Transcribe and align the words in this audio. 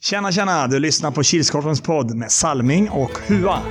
Tjena, 0.00 0.32
tjena! 0.32 0.66
Du 0.66 0.78
lyssnar 0.78 1.10
på 1.10 1.22
Kilskorpens 1.22 1.80
podd 1.80 2.14
med 2.16 2.30
Salming 2.32 2.90
och 2.90 3.10
Hua. 3.28 3.62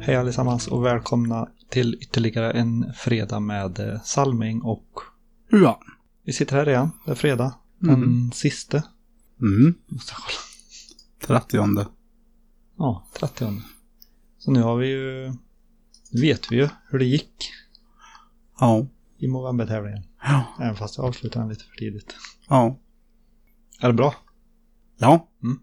Hej 0.00 0.16
allesammans 0.16 0.66
och 0.68 0.84
välkomna 0.84 1.48
till 1.70 1.94
ytterligare 2.00 2.52
en 2.52 2.92
fredag 2.96 3.40
med 3.40 3.80
eh, 3.80 4.00
Salming 4.02 4.62
och 4.62 4.86
Ja. 5.50 5.80
vi 6.24 6.32
sitter 6.32 6.56
här 6.56 6.68
igen. 6.68 6.90
Det 7.04 7.10
är 7.10 7.14
fredag. 7.14 7.54
Den 7.78 7.94
Mm. 7.94 8.32
sista. 8.32 8.82
Mm. 9.40 9.74
Måste 9.86 10.12
kolla. 10.16 11.40
30. 11.40 11.86
Ja, 12.78 13.06
30. 13.18 13.62
Så 14.38 14.50
nu 14.50 14.62
har 14.62 14.76
vi 14.76 14.86
ju... 14.88 15.32
Nu 16.12 16.20
vet 16.20 16.52
vi 16.52 16.56
ju 16.56 16.68
hur 16.88 16.98
det 16.98 17.04
gick 17.04 17.52
Ja. 18.60 18.86
i 19.18 19.28
novembertävlingen. 19.28 20.02
Ja. 20.22 20.44
Även 20.60 20.76
fast 20.76 20.96
jag 20.96 21.06
avslutade 21.06 21.42
den 21.42 21.48
lite 21.48 21.64
för 21.64 21.76
tidigt. 21.76 22.14
Ja. 22.48 22.78
Är 23.80 23.86
det 23.88 23.94
bra? 23.94 24.14
Ja. 24.98 25.28
Mm. 25.42 25.60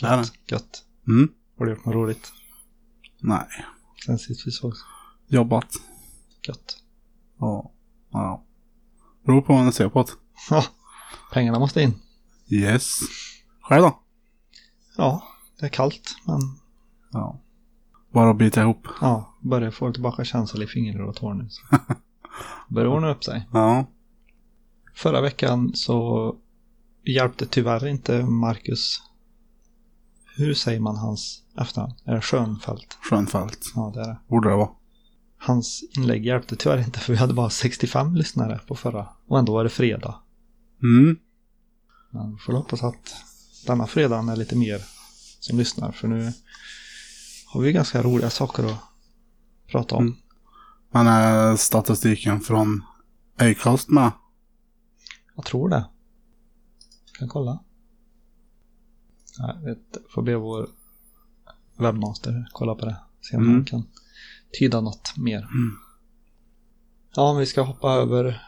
Det 0.00 0.06
är 0.06 0.16
det. 0.16 0.30
Gött. 0.52 0.84
Mm. 1.08 1.32
Har 1.58 1.66
du 1.66 1.72
gjort 1.72 1.84
något 1.84 1.94
roligt 1.94 2.32
Nej. 3.20 3.46
sen 4.06 4.18
sist 4.18 4.46
vi 4.46 4.50
sågs? 4.50 4.78
Jobbat. 5.26 5.68
Gött. 6.46 6.82
Ja. 7.38 7.72
Ja. 8.12 8.44
Beror 9.26 9.40
på 9.40 9.52
vad 9.52 9.62
man 9.64 9.72
ser 9.72 9.88
på 9.88 10.02
det. 10.02 10.12
Ja, 10.50 10.64
pengarna 11.32 11.58
måste 11.58 11.82
in. 11.82 11.94
Yes. 12.48 12.98
Själv 13.60 13.82
då? 13.82 14.02
Ja, 14.96 15.22
det 15.60 15.66
är 15.66 15.70
kallt, 15.70 16.16
men 16.26 16.38
Ja. 17.12 17.40
Bara 18.18 18.30
att 18.30 18.36
bita 18.36 18.60
ihop. 18.60 18.88
ja, 19.00 19.36
börjar 19.40 19.70
få 19.70 19.92
tillbaka 19.92 20.24
känsel 20.24 20.62
i 20.62 20.66
fingrar 20.66 21.02
och 21.02 21.16
tår 21.16 21.34
nu. 21.34 21.48
Börjar 22.68 22.88
ordna 22.88 23.10
upp 23.10 23.24
sig. 23.24 23.48
Ja. 23.52 23.86
Förra 24.94 25.20
veckan 25.20 25.70
så 25.74 26.36
hjälpte 27.04 27.46
tyvärr 27.46 27.86
inte 27.86 28.22
Marcus. 28.22 29.02
Hur 30.36 30.54
säger 30.54 30.80
man 30.80 30.96
hans 30.96 31.42
efternamn? 31.60 31.94
Är 32.04 32.14
det 32.14 32.20
Schönfeldt? 32.20 32.98
Schönfält. 33.10 33.58
Ja, 33.74 33.92
det 33.94 34.00
är 34.00 34.06
det. 34.06 34.18
Borde 34.28 34.48
det 34.48 34.56
vara. 34.56 34.70
Hans 35.38 35.82
inlägg 35.96 36.26
hjälpte 36.26 36.56
tyvärr 36.56 36.78
inte 36.78 36.98
för 36.98 37.12
vi 37.12 37.18
hade 37.18 37.34
bara 37.34 37.50
65 37.50 38.14
lyssnare 38.14 38.60
på 38.66 38.74
förra. 38.74 39.08
Och 39.26 39.38
ändå 39.38 39.52
var 39.52 39.64
det 39.64 39.70
fredag. 39.70 40.14
Mm. 40.82 41.16
Men 42.10 42.32
vi 42.32 42.38
får 42.38 42.52
hoppas 42.52 42.82
att 42.82 43.14
denna 43.66 43.86
fredagen 43.86 44.28
är 44.28 44.36
lite 44.36 44.56
mer 44.56 44.80
som 45.40 45.58
lyssnar. 45.58 45.92
För 45.92 46.08
nu 46.08 46.32
har 47.48 47.60
vi 47.60 47.72
ganska 47.72 48.02
roliga 48.02 48.30
saker 48.30 48.64
att 48.64 48.78
prata 49.66 49.94
om. 49.96 50.06
Mm. 50.06 50.16
Men 50.90 51.06
är 51.06 51.56
statistiken 51.56 52.40
från 52.40 52.82
Acast 53.36 53.88
med? 53.88 54.12
Jag 55.36 55.44
tror 55.44 55.68
det. 55.68 55.84
Kan 57.18 57.28
kolla. 57.28 57.64
Jag 59.38 59.64
vet, 59.64 59.96
får 60.14 60.22
be 60.22 60.36
vår 60.36 60.68
webbmaster 61.76 62.48
kolla 62.52 62.74
på 62.74 62.86
det. 62.86 62.96
Se 63.20 63.36
om 63.36 63.42
Mm. 63.42 63.54
han 63.54 63.64
kan 63.64 63.84
tyda 64.58 64.80
något 64.80 65.16
mer. 65.16 65.38
Mm. 65.38 65.76
Ja, 67.14 67.30
om 67.30 67.36
vi 67.38 67.46
ska 67.46 67.62
hoppa 67.62 67.92
över 67.92 68.42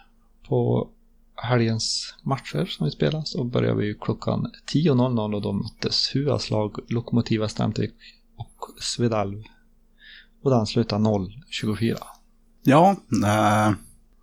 på 0.48 0.88
helgens 1.34 2.14
matcher 2.22 2.64
som 2.64 2.84
vi 2.84 2.90
spelar 2.90 3.22
så 3.24 3.44
börjar 3.44 3.74
vi 3.74 3.94
klockan 4.00 4.52
10.00 4.72 5.34
och 5.34 5.42
då 5.42 5.52
möttes 5.52 6.14
Huas 6.14 6.50
lag 6.50 6.76
Lokomotiva 6.88 7.48
Stamtvik 7.48 7.94
Svedalv. 8.78 9.42
Och 10.42 10.50
den 10.50 10.66
slutar 10.66 10.98
0.24. 10.98 11.96
Ja. 12.62 12.96
Eh, 13.24 13.72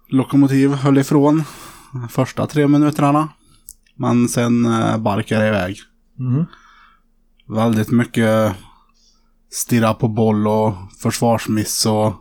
Lokomotiv 0.09 0.69
höll 0.69 0.97
ifrån 0.97 1.43
första 2.09 2.47
tre 2.47 2.67
minuterna. 2.67 3.29
Men 3.95 4.29
sen 4.29 4.65
eh, 4.65 4.97
barkade 4.97 5.47
iväg. 5.47 5.77
Mm. 6.19 6.45
Väldigt 7.47 7.91
mycket 7.91 8.55
stirra 9.51 9.93
på 9.93 10.07
boll 10.07 10.47
och 10.47 10.73
försvarsmiss 11.01 11.85
och 11.85 12.13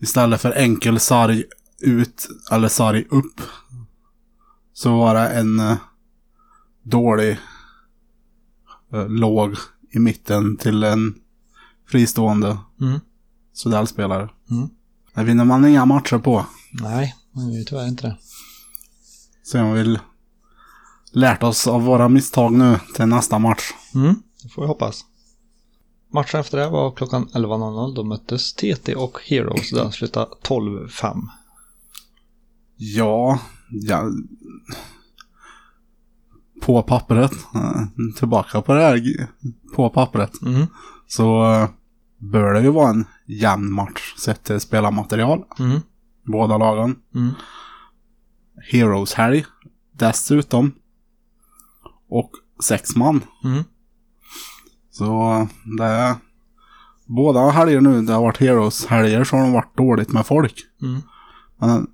istället 0.00 0.40
för 0.40 0.52
enkel 0.52 1.00
sarg 1.00 1.44
ut 1.80 2.28
eller 2.52 2.68
sarg 2.68 3.06
upp 3.10 3.40
så 4.72 4.98
var 4.98 5.14
det 5.14 5.28
en 5.28 5.60
eh, 5.60 5.76
dålig 6.82 7.38
eh, 8.92 9.08
låg 9.08 9.56
i 9.90 9.98
mitten 9.98 10.56
till 10.56 10.84
en 10.84 11.14
fristående 11.86 12.58
Mm. 12.80 13.00
Sudell-spelare. 13.52 14.30
Mm. 14.50 14.68
Det 15.14 15.24
vinner 15.24 15.44
man 15.44 15.66
inga 15.66 15.84
matcher 15.86 16.18
på. 16.18 16.46
Nej, 16.72 17.14
man 17.32 17.48
gör 17.52 17.58
ju 17.58 17.64
tyvärr 17.64 17.88
inte 17.88 18.06
det. 18.06 18.16
Så 19.42 19.56
jag 19.56 19.72
vill 19.72 19.98
lärt 21.12 21.42
oss 21.42 21.66
av 21.66 21.82
våra 21.82 22.08
misstag 22.08 22.52
nu 22.52 22.78
till 22.94 23.06
nästa 23.06 23.38
match. 23.38 23.72
Mm, 23.94 24.22
det 24.42 24.48
får 24.48 24.62
vi 24.62 24.68
hoppas. 24.68 25.04
Matchen 26.12 26.40
efter 26.40 26.58
det 26.58 26.68
var 26.68 26.92
klockan 26.92 27.28
11.00. 27.32 27.94
Då 27.94 28.04
möttes 28.04 28.54
TT 28.54 28.94
och 28.94 29.18
Heroes. 29.24 29.70
Den 29.70 29.92
slutade 29.92 30.26
12-5. 30.42 31.22
Ja, 32.76 33.38
ja. 33.70 34.10
På 36.60 36.82
pappret. 36.82 37.32
eh, 37.54 37.82
Tillbaka 38.16 38.62
på 38.62 38.74
det 38.74 38.80
här. 38.80 39.28
På 39.76 39.90
pappret. 39.90 40.42
Mm. 40.42 40.66
Så 41.06 41.52
eh, 41.52 41.68
bör 42.18 42.54
det 42.54 42.60
ju 42.60 42.70
vara 42.70 42.90
en 42.90 43.04
jämn 43.26 43.72
match 43.72 44.14
sett 44.18 44.44
till 44.44 44.60
spelarmaterial. 44.60 45.44
Mm. 45.58 45.80
Båda 46.24 46.58
lagen. 46.58 46.96
Mm. 47.14 47.30
Heroes 48.72 49.14
helg 49.14 49.44
dessutom. 49.92 50.72
Och 52.08 52.30
sex 52.62 52.96
man. 52.96 53.20
Mm. 53.44 53.64
Så 54.90 55.32
eh, 55.32 55.46
det 55.78 55.84
är... 55.84 56.14
Båda 57.06 57.50
helger 57.50 57.80
nu, 57.80 58.02
det 58.02 58.12
har 58.12 58.22
varit 58.22 58.38
Heroes 58.38 58.86
helger 58.86 59.24
så 59.24 59.36
har 59.36 59.42
de 59.42 59.52
varit 59.52 59.76
dåligt 59.76 60.12
med 60.12 60.26
folk. 60.26 60.54
Mm. 60.82 61.00
Men 61.60 61.86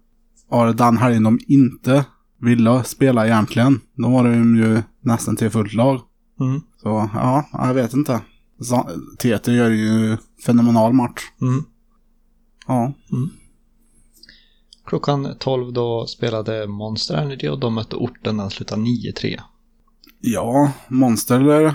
det 0.67 0.73
den 0.73 0.97
helgen 0.97 1.23
de 1.23 1.39
inte 1.47 2.05
ville 2.45 2.85
spela 2.85 3.27
egentligen, 3.27 3.81
då 3.95 4.09
var 4.09 4.25
det 4.25 4.37
ju 4.37 4.83
nästan 5.01 5.37
till 5.37 5.51
fullt 5.51 5.73
lag. 5.75 6.01
Mm. 6.41 6.61
Så 6.83 7.11
ja, 7.15 7.49
jag 7.53 7.75
vet 7.75 7.93
inte. 7.95 8.21
TT 9.19 9.53
gör 9.53 9.71
ju 9.71 10.17
fenomenal 10.47 10.93
match. 10.93 11.21
Mm. 11.41 11.65
Ja. 12.67 12.93
Klockan 14.87 15.35
12 15.39 15.73
då 15.73 16.07
spelade 16.07 16.67
Monster 16.67 17.15
Energy 17.17 17.49
och 17.49 17.61
de 17.61 17.75
mötte 17.75 17.97
orten. 17.97 18.37
Den 18.37 18.51
slutade 18.51 18.83
9-3. 18.83 19.41
Ja, 20.21 20.73
Monster 20.89 21.75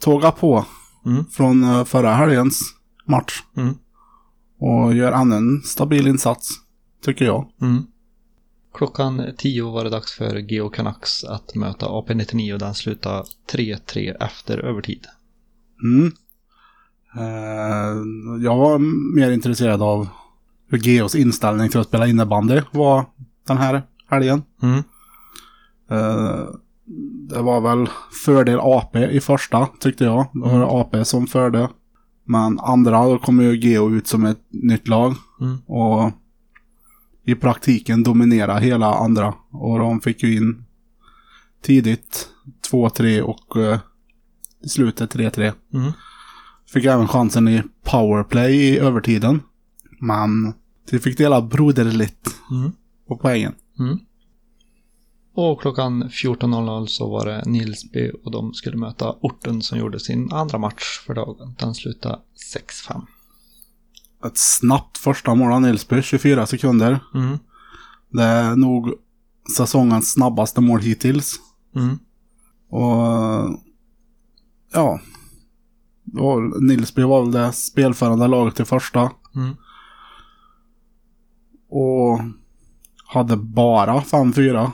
tåga 0.00 0.30
på 0.30 0.64
Mm. 1.06 1.24
från 1.26 1.64
eh, 1.64 1.84
förra 1.84 2.14
helgens 2.14 2.60
match. 3.06 3.42
Mm. 3.56 3.74
Och 4.58 4.94
gör 4.94 5.12
ännu 5.12 5.36
en 5.36 5.62
stabil 5.62 6.06
insats, 6.06 6.48
tycker 7.04 7.24
jag. 7.24 7.50
Mm. 7.60 7.82
Klockan 8.74 9.22
10 9.36 9.62
var 9.62 9.84
det 9.84 9.90
dags 9.90 10.12
för 10.12 10.36
Geo 10.36 10.68
Canucks 10.68 11.24
att 11.24 11.54
möta 11.54 11.86
AP-99 11.86 12.52
och 12.52 12.58
den 12.58 12.74
slutade 12.74 13.24
3-3 13.52 14.16
efter 14.20 14.58
övertid. 14.58 15.06
Mm. 15.82 16.12
Eh, 17.16 17.96
jag 18.44 18.56
var 18.56 18.78
mer 19.16 19.30
intresserad 19.30 19.82
av 19.82 20.08
hur 20.70 20.78
Geos 20.78 21.14
inställning 21.14 21.68
till 21.68 21.80
att 21.80 21.86
spela 21.86 22.06
innebandy 22.06 22.60
var 22.70 23.06
den 23.46 23.56
här 23.56 23.82
helgen. 24.10 24.42
Mm. 24.62 24.78
Eh, 25.90 26.44
det 27.28 27.42
var 27.42 27.60
väl 27.60 27.88
fördel 28.24 28.58
AP 28.62 28.98
i 28.98 29.20
första, 29.20 29.68
tyckte 29.80 30.04
jag. 30.04 30.26
Då 30.32 30.48
var 30.48 30.58
det 30.58 30.66
AP 30.66 31.04
som 31.04 31.26
förde. 31.26 31.68
Men 32.24 32.60
andra, 32.60 33.04
då 33.04 33.18
kom 33.18 33.40
ju 33.40 33.56
Geo 33.56 33.90
ut 33.90 34.06
som 34.06 34.24
ett 34.24 34.42
nytt 34.50 34.88
lag. 34.88 35.14
Mm. 35.40 35.58
Och 35.66 36.12
i 37.24 37.34
praktiken 37.34 38.02
dominera 38.02 38.58
hela 38.58 38.94
andra. 38.94 39.34
Och 39.50 39.78
de 39.78 40.00
fick 40.00 40.22
ju 40.22 40.36
in 40.36 40.64
tidigt 41.62 42.28
2-3 42.70 43.20
och 43.20 43.56
eh, 43.56 43.78
i 44.64 44.68
slutet 44.68 45.14
3-3. 45.14 45.52
Mm. 45.74 45.92
Fick 46.72 46.84
även 46.84 47.08
chansen 47.08 47.48
i 47.48 47.62
powerplay 47.82 48.54
i 48.54 48.78
övertiden. 48.78 49.42
Men 50.00 50.54
de 50.90 50.98
fick 50.98 51.18
dela 51.18 51.42
broderligt 51.42 52.28
Mm. 52.50 52.72
på 53.08 53.16
poängen. 53.16 53.54
Mm. 53.78 53.98
Och 55.34 55.60
klockan 55.60 56.04
14.00 56.08 56.86
så 56.86 57.10
var 57.10 57.26
det 57.26 57.42
Nilsby 57.46 58.10
och 58.24 58.30
de 58.30 58.54
skulle 58.54 58.76
möta 58.76 59.10
orten 59.20 59.62
som 59.62 59.78
gjorde 59.78 60.00
sin 60.00 60.32
andra 60.32 60.58
match 60.58 61.00
för 61.06 61.14
dagen. 61.14 61.54
Den 61.58 61.74
slutade 61.74 62.18
6-5. 62.54 63.02
Ett 64.26 64.38
snabbt 64.38 64.98
första 64.98 65.34
mål 65.34 65.52
av 65.52 65.62
Nilsby, 65.62 66.02
24 66.02 66.46
sekunder. 66.46 67.00
Mm. 67.14 67.38
Det 68.10 68.22
är 68.22 68.56
nog 68.56 68.94
säsongens 69.56 70.12
snabbaste 70.12 70.60
mål 70.60 70.80
hittills. 70.80 71.40
Mm. 71.76 71.98
Och 72.68 73.60
ja, 74.72 75.00
Nilsby 76.60 77.02
var 77.02 77.22
väl 77.22 77.32
det 77.32 77.52
spelförande 77.52 78.26
laget 78.26 78.56
till 78.56 78.64
första. 78.64 79.10
Mm. 79.34 79.56
Och 81.68 82.20
hade 83.06 83.36
bara 83.36 84.00
5-4 84.00 84.70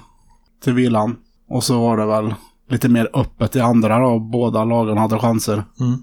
till 0.62 0.72
vilan. 0.72 1.16
Och 1.48 1.64
så 1.64 1.80
var 1.80 1.96
det 1.96 2.06
väl 2.06 2.34
lite 2.68 2.88
mer 2.88 3.10
öppet 3.14 3.56
i 3.56 3.60
andra 3.60 3.98
då. 3.98 4.18
Båda 4.18 4.64
lagen 4.64 4.98
hade 4.98 5.18
chanser. 5.18 5.64
Mm. 5.80 6.02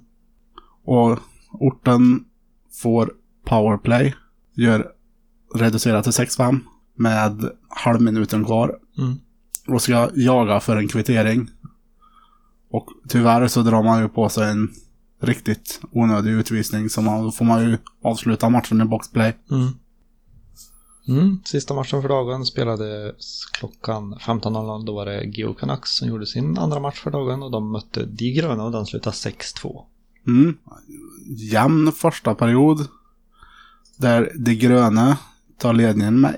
Och 0.85 1.19
orten 1.51 2.25
får 2.81 3.11
powerplay. 3.47 4.15
Gör 4.53 4.91
reducerat 5.55 6.03
till 6.03 6.11
6-5 6.11 6.59
med 6.95 7.49
halvminuten 7.69 8.45
kvar. 8.45 8.79
Mm. 8.97 9.15
Och 9.67 9.81
ska 9.81 10.09
jaga 10.15 10.59
för 10.59 10.77
en 10.77 10.87
kvittering. 10.87 11.49
Och 12.71 12.87
tyvärr 13.09 13.47
så 13.47 13.61
drar 13.61 13.83
man 13.83 14.01
ju 14.01 14.09
på 14.09 14.29
sig 14.29 14.49
en 14.51 14.69
riktigt 15.21 15.81
onödig 15.91 16.31
utvisning. 16.31 16.89
Så 16.89 17.01
man, 17.01 17.23
då 17.23 17.31
får 17.31 17.45
man 17.45 17.63
ju 17.63 17.77
avsluta 18.03 18.49
matchen 18.49 18.81
i 18.81 18.85
boxplay. 18.85 19.37
Mm. 19.51 19.67
Mm. 21.07 21.39
Sista 21.45 21.73
matchen 21.73 22.01
för 22.01 22.09
dagen 22.09 22.45
spelades 22.45 23.45
klockan 23.45 24.15
15.00. 24.15 24.85
Då 24.85 24.95
var 24.95 25.05
det 25.05 25.23
Geo 25.25 25.53
Canucks 25.53 25.97
som 25.97 26.07
gjorde 26.07 26.25
sin 26.25 26.57
andra 26.57 26.79
match 26.79 26.99
för 26.99 27.11
dagen 27.11 27.43
och 27.43 27.51
de 27.51 27.71
mötte 27.71 28.05
De 28.05 28.31
gröna 28.31 28.63
och 28.63 28.71
den 28.71 28.85
slutade 28.85 29.15
6-2. 29.15 29.83
Mm. 30.27 30.57
Jämn 31.51 31.91
första 31.91 32.35
period. 32.35 32.87
Där 33.97 34.31
de 34.35 34.55
gröna 34.55 35.17
tar 35.59 35.73
ledningen 35.73 36.21
med 36.21 36.35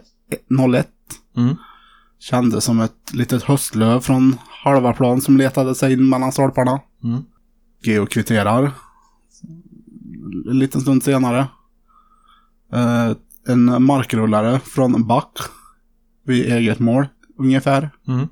0-1. 0.50 0.86
Mm. 1.38 1.56
Kändes 2.20 2.64
som 2.64 2.80
ett 2.80 3.14
litet 3.14 3.44
höstlöv 3.44 4.00
från 4.00 4.38
halva 4.64 4.94
plan 4.94 5.22
som 5.22 5.38
letade 5.38 5.76
sig 5.76 5.94
in 5.94 6.10
mellan 6.10 6.32
stolparna. 6.32 6.82
Mm. 7.04 7.24
Geo 7.82 8.06
kvitterar. 8.06 8.72
En 10.50 10.60
liten 10.60 10.82
stund 10.82 11.04
senare. 11.04 11.48
Eh, 12.74 13.12
en 13.48 13.84
markrullare 13.84 14.60
från 14.60 15.08
back. 15.08 15.38
Vid 16.26 16.46
eget 16.46 16.80
mål 16.80 17.08
ungefär. 17.38 17.90
Mm. 18.08 18.28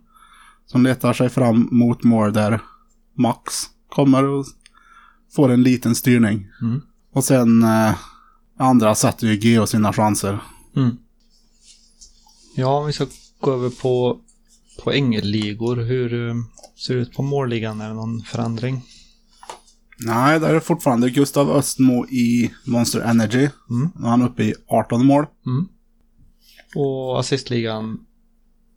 Som 0.66 0.84
letar 0.84 1.14
sig 1.14 1.30
fram 1.30 1.70
mot 1.72 2.04
mål 2.04 2.34
där 2.34 2.62
Max 3.14 3.54
kommer 3.90 4.24
och 4.24 4.46
får 5.36 5.52
en 5.52 5.64
liten 5.64 5.96
styrning. 5.96 6.48
Mm. 6.62 6.82
Och 7.14 7.24
sen 7.24 7.64
eh, 7.64 7.96
andra 8.58 8.96
sätter 8.96 9.28
ju 9.28 9.40
Geo 9.40 9.68
sina 9.68 9.94
chanser. 9.94 10.40
Mm. 10.76 10.98
Ja, 12.56 12.80
om 12.80 12.88
vi 12.88 12.94
ska 12.94 13.08
gå 13.40 13.54
över 13.54 13.70
på 13.70 14.20
poängligor. 14.84 15.76
Hur 15.76 16.30
eh, 16.30 16.36
ser 16.76 16.96
det 16.96 17.02
ut 17.02 17.14
på 17.14 17.24
målligan? 17.24 17.82
Är 17.82 17.88
det 17.88 17.94
någon 17.94 18.22
förändring? 18.22 18.82
Nej, 20.00 20.40
där 20.40 20.50
är 20.50 20.54
det 20.54 20.62
fortfarande 20.62 21.10
Gustav 21.10 21.52
Östmo 21.52 22.06
i 22.06 22.54
Monster 22.66 23.02
Energy. 23.02 23.50
Mm. 23.70 23.90
Nu 23.96 24.06
är 24.06 24.10
han 24.10 24.22
uppe 24.22 24.44
i 24.44 24.54
18 24.68 25.06
mål. 25.06 25.26
Mm. 25.46 25.68
Och 26.76 27.20
assistligan 27.20 28.00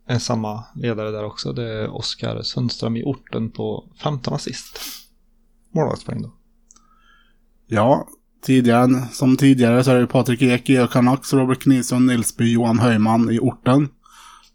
är 0.07 0.19
samma 0.19 0.63
ledare 0.75 1.11
där 1.11 1.23
också. 1.23 1.53
Det 1.53 1.63
är 1.63 1.95
Oskar 1.95 2.41
Sundström 2.41 2.97
i 2.97 3.03
orten 3.03 3.51
på 3.51 3.85
15 4.03 4.33
assist. 4.33 4.79
Målvaktspoäng 5.71 6.21
då. 6.21 6.33
Ja, 7.67 8.07
tidigare, 8.41 9.07
som 9.11 9.37
tidigare 9.37 9.83
så 9.83 9.91
är 9.91 9.99
det 9.99 10.07
Patrik 10.07 10.41
Ek, 10.41 10.69
Geo 10.69 10.87
Canucks, 10.87 11.33
Robert 11.33 11.59
Knivsson, 11.59 12.05
Nilsby, 12.05 12.53
Johan 12.53 12.79
Höjman 12.79 13.31
i 13.31 13.39
orten. 13.39 13.89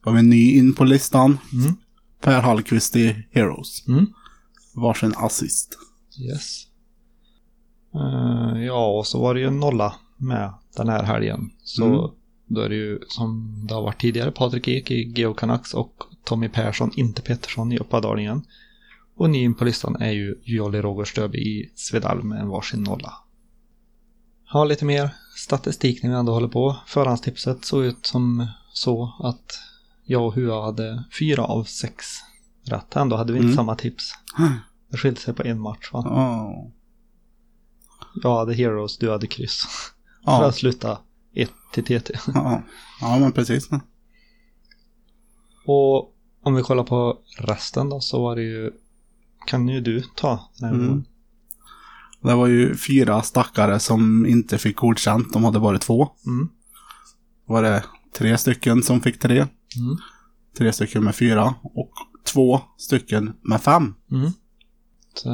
Då 0.04 0.10
har 0.10 0.14
vi 0.14 0.18
en 0.18 0.28
ny 0.30 0.58
in 0.58 0.74
på 0.74 0.84
listan. 0.84 1.38
Mm. 1.52 1.74
Per 2.20 2.40
Hallqvist 2.40 2.96
i 2.96 3.26
Heroes. 3.30 3.88
Mm. 3.88 4.06
Varsin 4.74 5.14
assist. 5.16 5.78
Yes. 6.20 6.66
Eh, 7.94 8.62
ja, 8.64 8.98
och 8.98 9.06
så 9.06 9.20
var 9.22 9.34
det 9.34 9.40
ju 9.40 9.46
en 9.46 9.60
nolla 9.60 9.94
med 10.16 10.52
den 10.76 10.88
här 10.88 11.02
helgen. 11.02 11.50
Så 11.64 11.84
Mm. 11.84 12.10
då 12.46 12.60
är 12.60 12.68
det 12.68 12.74
ju 12.74 12.98
som 13.08 13.60
det 13.68 13.74
har 13.74 13.82
varit 13.82 14.00
tidigare 14.00 14.30
Patrik 14.30 14.68
Ek 14.68 14.90
i 14.90 15.12
Geo 15.16 15.34
Canucks 15.34 15.74
och 15.74 16.02
Tommy 16.24 16.48
Persson, 16.48 16.90
inte 16.96 17.22
Pettersson 17.22 17.72
i 17.72 17.78
Uppadalingen. 17.78 18.42
Och 19.16 19.30
ny 19.30 19.42
in 19.42 19.54
på 19.54 19.64
listan 19.64 19.96
är 19.96 20.10
ju 20.10 20.34
Jolly 20.44 20.78
Roger 20.78 21.04
Stöby 21.04 21.38
i 21.38 21.70
Svedal 21.74 22.22
med 22.24 22.40
en 22.40 22.48
varsin 22.48 22.82
nolla. 22.82 23.12
Ha 24.56 24.64
lite 24.64 24.84
mer 24.84 25.14
statistik 25.36 26.02
när 26.02 26.10
vi 26.10 26.16
ändå 26.16 26.32
håller 26.32 26.48
på. 26.48 26.76
Förhandstipset 26.86 27.64
såg 27.64 27.84
ut 27.84 28.06
som 28.06 28.46
så 28.72 29.12
att 29.22 29.58
jag 30.04 30.26
och 30.26 30.34
Hua 30.34 30.62
hade 30.64 31.04
fyra 31.18 31.44
av 31.44 31.64
sex 31.64 32.04
rätt. 32.64 32.96
Ändå 32.96 33.16
hade 33.16 33.32
vi 33.32 33.38
inte 33.38 33.46
Mm. 33.46 33.56
samma 33.56 33.74
tips. 33.76 34.12
Det 34.90 34.96
skilde 34.98 35.20
sig 35.20 35.34
på 35.34 35.42
en 35.42 35.60
match 35.60 35.90
va? 35.92 36.02
Ja. 36.04 36.70
Jag 38.22 38.36
hade 38.38 38.54
Heroes, 38.54 38.98
du 38.98 39.10
hade 39.10 39.26
kryss. 39.26 39.64
För 40.24 40.30
Ja. 40.32 40.44
att 40.46 40.54
sluta 40.54 40.98
1 41.34 41.50
till 41.72 41.84
TT. 41.84 42.14
Ja, 42.34 42.62
men 43.00 43.32
precis. 43.32 43.68
Och 45.66 46.14
om 46.42 46.54
vi 46.54 46.62
kollar 46.62 46.84
på 46.84 47.18
resten 47.38 47.88
då 47.88 48.00
så 48.00 48.22
var 48.22 48.36
det 48.36 48.42
ju... 48.42 48.72
Kan 49.46 49.68
ju 49.68 49.80
du 49.80 50.02
ta 50.16 50.50
den 50.58 50.68
här 50.68 50.74
Mm. 50.74 51.04
Det 52.26 52.34
var 52.34 52.46
ju 52.46 52.76
fyra 52.76 53.22
stackare 53.22 53.78
som 53.78 54.26
inte 54.26 54.58
fick 54.58 54.76
godkänt. 54.76 55.32
De 55.32 55.44
hade 55.44 55.60
bara 55.60 55.78
två. 55.78 56.08
Mm. 56.26 56.48
Var 57.46 57.62
det 57.62 57.84
tre 58.18 58.38
stycken 58.38 58.82
som 58.82 59.00
fick 59.00 59.18
tre. 59.18 59.36
Mm. 59.76 59.96
Tre 60.58 60.72
stycken 60.72 61.04
med 61.04 61.14
fyra. 61.16 61.54
Och 61.62 61.90
två 62.24 62.60
stycken 62.76 63.32
med 63.42 63.60
fem. 63.60 63.94
Mm. 64.12 64.30
Så, 65.14 65.30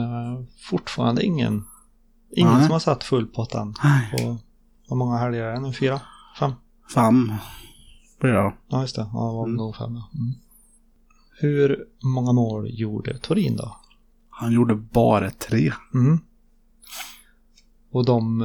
fortfarande 0.71 1.25
ingen... 1.25 1.65
Ingen 2.37 2.53
Nej. 2.53 2.63
som 2.63 2.73
har 2.73 2.79
satt 2.79 3.05
full 3.05 3.27
pott 3.27 3.55
än. 3.55 3.73
På, 4.13 4.39
hur 4.89 4.97
många 4.97 5.17
helger 5.19 5.43
är 5.43 5.53
det 5.53 5.61
nu? 5.61 5.73
Fyra? 5.73 6.01
Fem? 6.39 6.53
Fem 6.95 7.33
blir 8.21 8.33
det. 8.33 8.55
Ja, 8.69 8.81
just 8.81 8.97
det. 8.97 9.03
Ja, 9.13 9.19
det 9.29 9.37
var 9.37 9.45
Mm. 9.45 9.57
nog 9.57 9.77
fem. 9.77 9.95
Ja. 9.95 10.11
Mm. 10.15 10.35
Hur 11.41 11.85
många 12.05 12.33
mål 12.33 12.67
gjorde 12.71 13.19
Torin 13.19 13.57
då? 13.57 13.77
Han 14.31 14.53
gjorde 14.53 14.75
bara 14.75 15.31
tre. 15.31 15.73
Mm. 15.95 16.19
Och 17.93 18.05
de, 18.05 18.39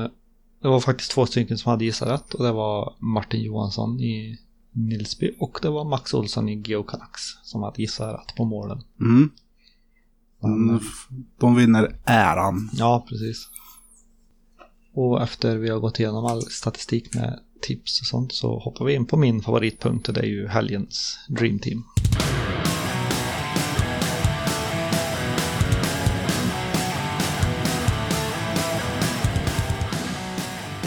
det 0.62 0.68
var 0.68 0.80
faktiskt 0.80 1.12
två 1.12 1.26
stycken 1.26 1.58
som 1.58 1.70
hade 1.70 1.86
gissat 1.86 2.10
rätt 2.10 2.34
och 2.34 2.44
det 2.44 2.52
var 2.52 2.96
Martin 3.00 3.42
Johansson 3.42 4.00
i 4.00 4.40
Nilsby 4.72 5.36
och 5.40 5.60
det 5.62 5.70
var 5.70 5.86
Max 5.86 6.14
Olsson 6.14 6.50
i 6.50 6.64
Geo 6.66 6.84
Canucks 6.84 7.22
som 7.44 7.64
hade 7.64 7.82
gissat 7.82 8.14
rätt 8.14 8.36
på 8.36 8.46
målen. 8.46 8.84
Mm. 9.00 9.30
Men, 10.42 10.68
De, 10.68 10.80
de 11.40 11.56
vinner 11.56 12.00
äran. 12.06 12.70
ja, 12.74 13.06
precis. 13.10 13.50
Och 14.94 15.24
efter 15.24 15.58
vi 15.58 15.70
har 15.70 15.80
gått 15.80 16.00
igenom 16.00 16.26
all 16.26 16.42
statistik 16.42 17.16
med 17.16 17.40
tips 17.62 18.02
och 18.02 18.08
sånt 18.08 18.34
så 18.34 18.60
hoppar 18.60 18.86
vi 18.86 18.94
in 18.94 19.06
på 19.06 19.18
min 19.18 19.42
favoritpunkt 19.42 20.08
och 20.08 20.14
det 20.14 20.22
är 20.22 20.26
ju 20.26 20.48
helgens 20.48 21.20
Dream 21.30 21.60
Team. 21.60 21.84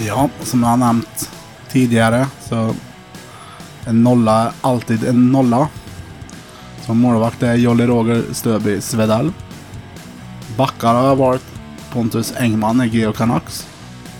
Ja, 0.07 0.30
som 0.42 0.62
jag 0.62 0.69
har 0.69 0.76
nämnt 0.76 1.30
tidigare 1.69 2.26
så 2.49 2.75
en 3.85 4.02
nolla 4.02 4.42
är 4.42 4.52
alltid 4.61 5.04
en 5.04 5.33
nolla. 5.33 5.69
Som 6.87 6.99
målvakt 6.99 7.42
är 7.42 7.54
Jolly 7.54 7.87
Roger 7.87 8.25
Stöby 8.33 8.80
Svedal. 8.80 9.33
Backar 10.57 10.95
har 10.95 11.07
jag 11.07 11.16
varit 11.16 11.45
Pontus 11.92 12.35
Engman 12.37 12.83
i 12.83 12.87
Geo 12.87 13.12
Canucks. 13.12 13.69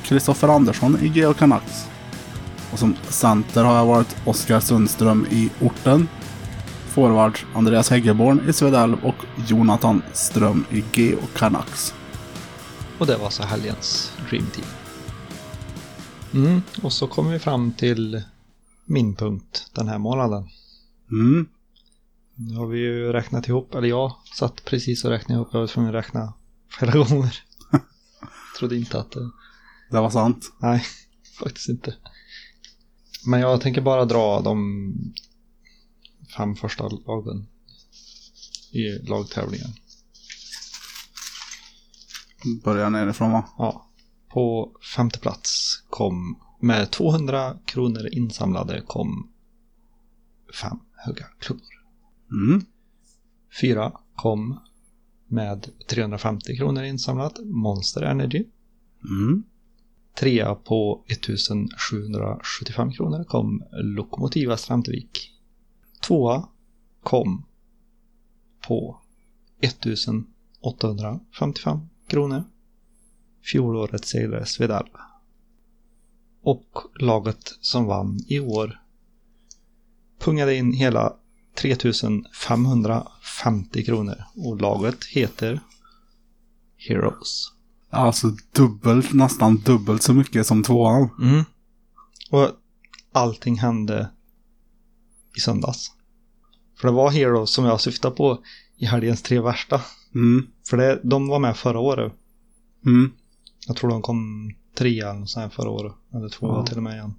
Kristoffer 0.02 0.49
Andersson 0.49 0.99
i 1.02 1.06
Geo 1.06 1.34
Canucks. 1.34 1.87
Och 2.72 2.78
som 2.78 2.96
center 3.08 3.64
har 3.64 3.76
jag 3.76 3.87
varit 3.87 4.16
Oskar 4.25 4.60
Sundström 4.60 5.26
i 5.30 5.50
Orten. 5.60 6.08
Forward 6.88 7.38
Andreas 7.54 7.90
Häggeborn 7.90 8.49
i 8.49 8.52
Svedal 8.52 8.94
och 9.02 9.16
Jonathan 9.46 10.02
Ström 10.12 10.64
i 10.70 10.84
Geo 10.92 11.20
Canucks. 11.37 11.94
Och 12.99 13.06
det 13.06 13.16
var 13.16 13.25
alltså 13.25 13.42
helgens 13.42 14.12
Dream 14.30 14.46
Team. 14.46 14.66
Mm, 16.34 16.62
och 16.82 16.92
så 16.92 17.06
kommer 17.06 17.32
vi 17.32 17.38
fram 17.38 17.72
till 17.72 18.22
min 18.84 19.14
punkt 19.14 19.70
den 19.75 19.88
här 19.88 19.99
månaden. 19.99 20.49
Mm. 21.10 21.49
Nu 22.34 22.54
har 22.54 22.66
vi 22.66 22.78
ju 22.78 23.12
räknat 23.12 23.49
ihop, 23.49 23.75
eller 23.75 23.88
jag 23.88 24.16
satt 24.34 24.64
precis 24.64 25.04
och 25.04 25.10
räknade 25.10 25.34
ihop, 25.34 25.49
jag 25.52 25.60
var 25.60 25.66
tvungen 25.66 25.88
att 25.96 26.04
räkna 26.04 26.32
flera 26.68 26.92
gånger. 27.04 27.38
Trodde 28.58 28.76
inte 28.76 29.00
att 29.00 29.10
det... 29.10 29.30
Det 29.90 30.00
var 30.00 30.10
sant. 30.10 30.52
Nej, 30.58 30.84
faktiskt 31.38 31.68
inte. 31.68 31.96
Men 33.26 33.40
jag 33.40 33.60
tänker 33.60 33.80
bara 33.80 34.04
dra 34.04 34.40
de 34.40 34.94
fem 36.37 36.56
första 36.56 36.88
lagen 36.88 37.46
i 38.72 38.88
lagtävlingen. 39.08 39.70
Börjar 42.64 42.90
nerifrån 42.90 43.32
va? 43.32 43.49
Ja. 43.58 43.89
På 44.30 44.72
femte 44.96 45.18
plats 45.18 45.82
kom, 45.90 46.38
med 46.60 46.90
200 46.90 47.58
kronor 47.64 48.08
insamlade, 48.12 48.82
kom 48.87 49.28
fem 50.62 50.78
höga 50.96 51.25
klubbor. 51.38 51.84
Mm. 52.30 52.64
Fyra 53.60 53.92
kom 54.16 54.60
med 55.28 55.70
350 55.88 56.56
kronor 56.56 56.82
insamlat, 56.82 57.38
Monster 57.44 58.02
Energy. 58.02 58.44
Mm. 59.04 59.42
Trea 60.14 60.54
på 60.54 61.04
1775 61.06 62.92
kronor 62.92 63.25
kom 63.25 63.64
Lokomotiva 63.72 64.56
Strandvik. 64.56 65.32
Tvåa 66.00 66.49
kom 67.02 67.44
på 68.68 69.00
1855 69.60 71.80
kronor. 72.06 72.44
Fjolårets 73.42 74.09
segrare 74.09 74.47
Svedal. 74.47 74.88
Och 76.42 76.82
laget 77.00 77.56
som 77.61 77.85
vann 77.85 78.18
i 78.26 78.40
år 78.40 78.80
pungade 80.18 80.54
in 80.54 80.73
hela 80.73 81.12
3550 81.54 83.85
kronor. 83.85 84.25
Och 84.37 84.61
laget 84.61 85.04
heter 85.04 85.61
Heroes. 86.76 87.52
Alltså 87.90 88.37
dubbelt, 88.52 89.12
nästan 89.12 89.56
dubbelt 89.56 90.02
så 90.02 90.14
mycket 90.14 90.47
som 90.47 90.62
tvåan. 90.62 91.09
Mm. 91.20 91.44
Och 92.30 92.50
allting 93.12 93.59
hände 93.59 94.11
i 95.37 95.40
söndags. 95.40 95.92
För 96.80 96.88
det 96.88 96.94
var 96.94 97.11
Heroes 97.11 97.50
som 97.50 97.64
jag 97.64 97.80
syftade 97.80 98.16
på 98.16 98.42
i 98.76 98.87
helgens 98.87 99.23
tre 99.23 99.40
värsta. 99.40 99.80
Mm. 100.14 100.47
För 100.68 100.76
det, 100.76 101.00
de 101.02 101.28
var 101.28 101.38
med 101.38 101.56
förra 101.56 101.78
året. 101.78 102.12
Mm. 102.87 103.12
Jag 103.67 103.76
tror 103.76 103.90
de 103.90 104.02
kom 104.02 104.50
trea 104.75 105.11
eller 105.11 105.26
så 105.26 105.40
här 105.40 105.49
förra 105.49 105.71
året. 105.71 105.93
Eller 106.14 106.29
tvåa 106.29 106.57
Ja. 106.59 106.67
till 106.67 106.76
och 106.76 106.83
med 106.83 106.95
igen. 106.95 107.14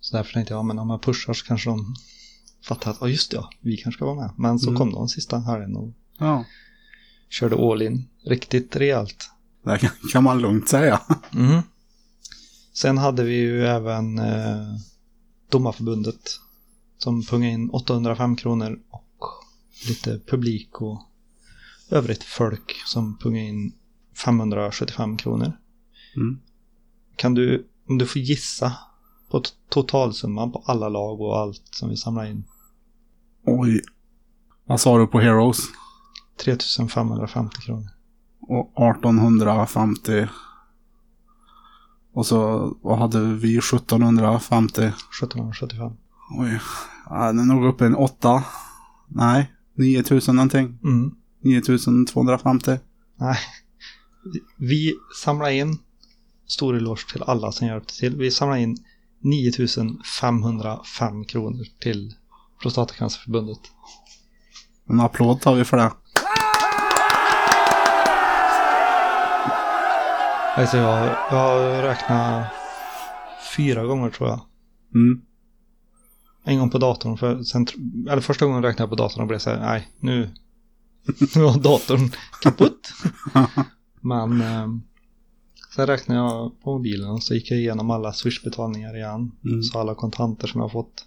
Så 0.00 0.16
därför 0.16 0.32
tänkte 0.32 0.54
jag, 0.54 0.58
ja, 0.58 0.62
men 0.62 0.78
om 0.78 0.90
jag 0.90 1.02
pushar 1.02 1.32
så 1.32 1.46
kanske 1.46 1.70
de 1.70 1.94
fattar 2.62 2.90
att, 2.90 2.98
ja 3.00 3.08
just 3.08 3.30
det, 3.30 3.36
ja, 3.36 3.50
vi 3.60 3.76
kanske 3.76 3.98
ska 3.98 4.04
vara 4.04 4.16
med. 4.16 4.30
Men 4.36 4.58
så 4.58 4.68
Mm. 4.68 4.78
kom 4.78 4.92
de 4.92 5.08
sista 5.08 5.38
helgen 5.38 5.76
och 5.76 5.92
Ja. 6.18 6.44
körde 7.28 7.56
all 7.72 7.82
in 7.82 8.08
riktigt 8.24 8.76
rejält. 8.76 9.30
Det 9.64 9.78
kan, 9.78 9.90
kan 10.12 10.24
man 10.24 10.38
lugnt 10.40 10.68
säga. 10.68 11.00
Mm. 11.34 11.62
Sen 12.74 12.98
hade 12.98 13.24
vi 13.24 13.34
ju 13.34 13.66
även 13.66 14.18
eh, 14.18 14.76
Domarförbundet 15.50 16.40
som 16.98 17.22
pungade 17.24 17.52
in 17.52 17.70
805 17.70 18.36
kronor 18.36 18.78
och 18.90 19.08
lite 19.88 20.20
publik 20.26 20.80
och 20.80 21.02
övrigt 21.90 22.22
folk 22.22 22.74
som 22.86 23.18
pungade 23.18 23.46
in 23.46 23.72
575 24.24 25.16
kronor. 25.16 25.52
Mm. 26.16 26.40
Kan 27.16 27.34
du, 27.34 27.66
om 27.88 27.98
du 27.98 28.06
får 28.06 28.22
gissa 28.22 28.72
på 29.30 29.42
totalsumman 29.68 30.52
på 30.52 30.62
alla 30.66 30.88
lag 30.88 31.20
och 31.20 31.38
allt 31.38 31.62
som 31.70 31.88
vi 31.88 31.96
samlar 31.96 32.26
in? 32.26 32.44
Oj. 33.46 33.80
Vad 34.64 34.80
sa 34.80 34.98
du 34.98 35.06
på 35.06 35.20
Heroes? 35.20 35.58
3550 36.44 37.60
kronor. 37.60 37.88
Och 38.40 38.96
1850. 38.96 40.26
Och 42.12 42.26
så, 42.26 42.72
vad 42.82 42.98
hade 42.98 43.20
vi? 43.20 43.58
1750. 43.58 44.80
1775. 44.82 45.92
Oj. 46.38 46.60
Ja, 47.08 47.26
den 47.26 47.38
är 47.38 47.54
nog 47.54 47.66
uppe 47.66 47.84
i 47.84 47.86
en 47.86 47.94
åtta. 47.94 48.44
Nej, 49.08 49.52
9000 49.74 50.36
någonting. 50.36 50.78
Mm. 50.84 51.14
9250. 51.42 52.78
Nej. 53.16 53.38
Vi 54.56 54.94
samlar 55.22 55.50
in, 55.50 55.78
stor 56.52 56.76
eloge 56.76 57.12
till 57.12 57.22
alla 57.22 57.52
som 57.52 57.66
hjälpte 57.66 57.98
till. 57.98 58.16
Vi 58.16 58.30
samlar 58.30 58.56
in 58.56 58.76
9505 59.20 61.24
kronor 61.24 61.64
till 61.80 62.14
Prostatacancerförbundet. 62.62 63.60
En 64.88 65.00
applåd 65.00 65.40
tar 65.40 65.54
vi 65.54 65.64
för 65.64 65.76
det. 65.76 65.92
Alltså 70.56 70.76
jag, 70.76 71.16
jag 71.30 71.36
har 71.36 71.82
räknat 71.82 72.46
fyra 73.56 73.84
gånger 73.84 74.10
tror 74.10 74.28
jag. 74.28 74.40
Mm. 74.94 75.20
En 76.44 76.58
gång 76.58 76.70
på 76.70 76.78
datorn, 76.78 77.18
för 77.18 77.42
sen, 77.42 77.66
eller 78.10 78.22
första 78.22 78.46
gången 78.46 78.62
räknade 78.62 78.82
jag 78.82 78.90
på 78.90 78.96
datorn 78.96 79.22
och 79.22 79.28
blev 79.28 79.38
så 79.38 79.50
här, 79.50 79.60
nej, 79.60 79.88
nu, 80.00 80.30
nu 81.34 81.42
var 81.42 81.58
datorn 81.58 82.10
kaputt. 82.42 82.92
Men 84.00 84.40
eh, 84.40 84.66
sen 85.74 85.86
räknade 85.86 86.20
jag 86.20 86.62
på 86.62 86.72
mobilen 86.72 87.10
och 87.10 87.22
så 87.22 87.34
gick 87.34 87.50
jag 87.50 87.60
igenom 87.60 87.90
alla 87.90 88.12
swishbetalningar 88.12 88.96
igen. 88.96 89.32
Mm. 89.44 89.62
Så 89.62 89.78
alla 89.78 89.94
kontanter 89.94 90.46
som 90.46 90.60
jag 90.60 90.68
har 90.68 90.72
fått. 90.72 91.06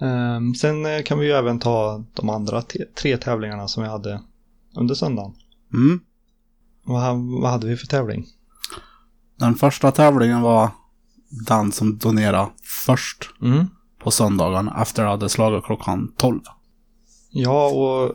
Ehm, 0.00 0.54
sen 0.54 0.86
eh, 0.86 1.02
kan 1.02 1.18
vi 1.18 1.26
ju 1.26 1.32
även 1.32 1.58
ta 1.58 2.04
de 2.14 2.30
andra 2.30 2.62
tre 2.94 3.16
tävlingarna 3.16 3.68
som 3.68 3.82
vi 3.82 3.88
hade 3.88 4.22
under 4.76 4.94
söndagen. 4.94 5.32
Mm. 5.74 6.00
Vad, 6.84 7.16
vad 7.16 7.50
hade 7.50 7.66
vi 7.66 7.76
för 7.76 7.86
tävling? 7.86 8.26
Den 9.38 9.54
första 9.54 9.90
tävlingen 9.90 10.40
var 10.40 10.70
den 11.48 11.72
som 11.72 11.98
donerade 11.98 12.50
först 12.86 13.30
Mm. 13.42 13.66
på 13.98 14.10
söndagen 14.10 14.70
efter 14.82 15.02
att 15.04 15.10
hade 15.10 15.28
slagit 15.28 15.64
klockan 15.64 16.12
12. 16.16 16.40
Ja, 17.30 17.68
och 17.70 18.14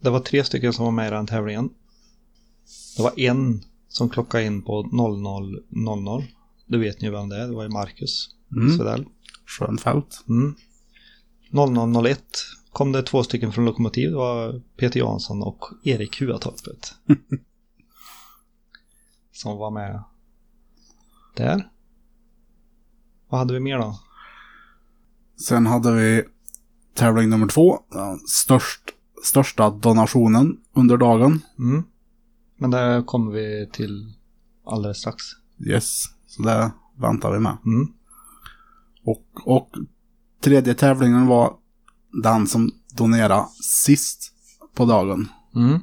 det 0.00 0.10
var 0.10 0.20
tre 0.20 0.44
stycken 0.44 0.72
som 0.72 0.84
var 0.84 0.92
med 0.92 1.08
i 1.08 1.10
den 1.10 1.26
tävlingen. 1.26 1.70
Det 2.96 3.02
var 3.02 3.20
en 3.20 3.62
som 3.88 4.08
klockade 4.08 4.44
in 4.44 4.62
på 4.62 4.82
00.00. 4.82 6.24
Det 6.66 6.78
vet 6.78 7.00
ni 7.00 7.06
ju 7.06 7.12
vem 7.12 7.28
det 7.28 7.36
är, 7.36 7.46
det 7.48 7.54
var 7.54 7.62
ju 7.62 7.68
Marcus 7.68 8.36
Mm. 8.56 8.76
Svedell. 8.76 9.06
Schönfeldt. 9.46 10.24
Mm. 10.28 10.54
00.01 11.50 12.18
kom 12.72 12.92
det 12.92 13.02
två 13.02 13.22
stycken 13.22 13.52
från 13.52 13.64
Lokomotiv. 13.64 14.10
Det 14.10 14.16
var 14.16 14.62
Peter 14.76 15.00
Jansson 15.00 15.42
och 15.42 15.64
Erik 15.84 16.20
Huatorpet. 16.20 16.94
som 19.32 19.56
var 19.58 19.70
med 19.70 20.02
där. 21.36 21.70
Vad 23.28 23.38
hade 23.40 23.54
vi 23.54 23.60
mer 23.60 23.78
då? 23.78 24.00
Sen 25.48 25.66
hade 25.66 25.92
vi 25.92 26.24
tävling 26.94 27.30
nummer 27.30 27.46
två. 27.46 27.78
Störst, 28.28 28.80
största 29.24 29.70
donationen 29.70 30.60
under 30.72 30.96
dagen. 30.96 31.42
Mm. 31.58 31.84
Men 32.56 32.70
det 32.70 33.02
kommer 33.06 33.32
vi 33.32 33.68
till 33.72 34.12
alldeles 34.64 34.98
strax. 34.98 35.24
Yes, 35.66 36.04
så 36.26 36.42
det 36.42 36.72
väntar 36.96 37.32
vi 37.32 37.38
med. 37.38 37.56
Mm. 37.66 37.92
Och, 39.04 39.26
och 39.44 39.70
tredje 40.40 40.74
tävlingen 40.74 41.26
var 41.26 41.56
den 42.22 42.46
som 42.46 42.70
donerade 42.96 43.46
sist 43.62 44.32
på 44.74 44.84
dagen. 44.84 45.28
Mm. 45.54 45.80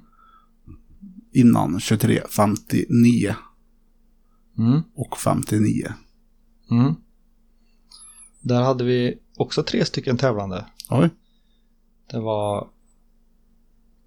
Innan 1.34 1.78
23.59 1.80 3.36
Mm. 4.58 4.82
och 4.96 5.18
59. 5.18 5.94
Mm. 6.72 6.94
Där 8.42 8.62
hade 8.62 8.84
vi 8.84 9.20
också 9.38 9.64
tre 9.64 9.86
stycken 9.86 10.18
tävlande. 10.18 10.66
Oj. 10.90 11.10
Det 12.12 12.20
var 12.20 12.70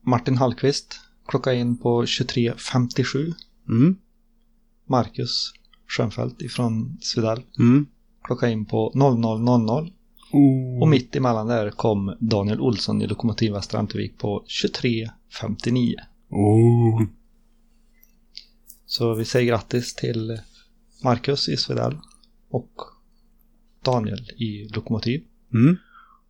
Martin 0.02 0.36
Hallqvist, 0.36 1.00
klocka 1.28 1.54
in 1.54 1.78
på 1.78 2.04
23.57. 2.04 3.34
Mm. 3.68 3.96
Marcus 4.88 5.52
Schönfeldt 5.88 6.42
ifrån 6.42 6.98
Svedal, 7.00 7.42
Mm. 7.58 7.86
klocka 8.24 8.48
in 8.48 8.64
på 8.66 8.92
00.00. 8.94 9.92
Oh. 10.32 10.82
Och 10.82 10.88
mitt 10.88 11.16
emellan 11.16 11.46
där 11.46 11.70
kom 11.70 12.16
Daniel 12.20 12.60
Olsson 12.60 13.02
i 13.02 13.06
Lokomotiva 13.06 13.62
Strandvik 13.62 14.18
på 14.18 14.44
23.59. 14.46 15.94
Oh. 16.30 17.02
Så 18.86 19.14
vi 19.14 19.24
säger 19.24 19.46
grattis 19.46 19.94
till 19.94 20.40
Marcus 21.04 21.48
i 21.48 21.56
Svedal 21.56 21.98
och 22.50 22.70
Daniel 23.84 24.30
i 24.36 24.68
Lokomotiv. 24.74 25.24
Mm. 25.54 25.76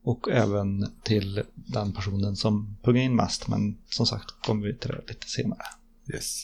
Och 0.07 0.29
även 0.31 0.93
till 1.05 1.43
den 1.55 1.93
personen 1.93 2.37
som 2.37 2.77
pungade 2.83 3.05
in 3.05 3.17
mest. 3.17 3.49
Men 3.49 3.79
som 3.91 4.07
sagt 4.07 4.31
kommer 4.47 4.67
vi 4.67 4.79
till 4.79 4.91
det 4.91 5.05
lite 5.09 5.27
senare. 5.29 5.63
Yes. 6.15 6.43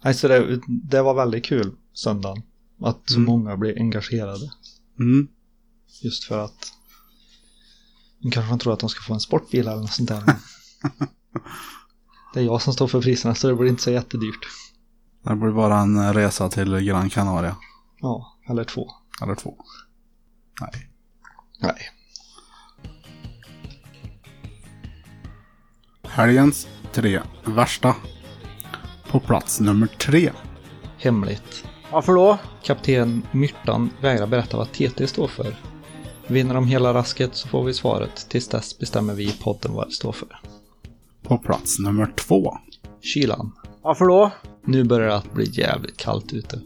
Alltså 0.00 0.28
det, 0.28 0.60
det 0.66 1.02
var 1.02 1.14
väldigt 1.14 1.44
kul 1.44 1.76
söndagen. 1.92 2.42
Att 2.80 3.00
så 3.10 3.16
Mm. 3.16 3.26
många 3.26 3.56
blev 3.56 3.76
engagerade. 3.76 4.52
Mm. 4.98 5.28
Just 6.02 6.24
för 6.24 6.38
att 6.44 6.72
nu 8.20 8.30
kanske 8.30 8.50
man 8.50 8.58
tror 8.58 8.72
att 8.72 8.80
de 8.80 8.88
ska 8.88 9.02
få 9.02 9.14
en 9.14 9.20
sportbil 9.20 9.60
eller 9.68 9.76
något 9.80 9.92
sånt 9.92 10.08
där. 10.08 10.22
det 12.34 12.40
är 12.40 12.44
jag 12.44 12.62
som 12.62 12.72
står 12.72 12.88
för 12.88 13.00
priserna 13.02 13.34
så 13.34 13.48
det 13.48 13.54
blir 13.54 13.68
inte 13.68 13.82
så 13.82 13.90
jättedyrt. 13.90 14.46
Det 15.22 15.36
blir 15.36 15.50
bara 15.52 15.78
en 15.78 16.14
resa 16.14 16.48
till 16.48 16.78
Gran 16.78 17.10
Canaria. 17.10 17.56
Ja, 18.00 18.38
eller 18.48 18.64
två. 18.64 18.90
Eller 19.22 19.34
två. 19.34 19.56
Nej. 20.60 20.90
Nej. 21.60 21.78
Helgens 26.18 26.68
tre 26.92 27.20
värsta. 27.44 27.94
På 29.10 29.20
plats 29.20 29.60
nummer 29.60 29.86
tre. 29.86 30.30
Hemligt. 30.96 31.64
Varför 31.92 32.14
då? 32.14 32.38
Kapten 32.62 33.22
Myrtan 33.32 33.90
vägrar 34.00 34.26
berätta 34.26 34.56
vad 34.56 34.72
TT 34.72 35.06
står 35.06 35.28
för. 35.28 35.56
Vinner 36.26 36.54
de 36.54 36.66
hela 36.66 36.94
rasket 36.94 37.34
så 37.34 37.48
får 37.48 37.64
vi 37.64 37.74
svaret. 37.74 38.26
Tills 38.28 38.48
dess 38.48 38.78
bestämmer 38.78 39.14
vi 39.14 39.24
i 39.24 39.32
podden 39.42 39.72
vad 39.74 39.88
det 39.88 39.92
står 39.92 40.12
för. 40.12 40.40
På 41.22 41.38
plats 41.38 41.78
nummer 41.78 42.12
två. 42.16 42.56
kylan. 43.00 43.52
Varför 43.82 44.04
då? 44.04 44.30
Nu 44.64 44.84
börjar 44.84 45.08
det 45.08 45.16
att 45.16 45.32
bli 45.32 45.50
jävligt 45.50 45.96
kallt 45.96 46.32
ute. 46.32 46.60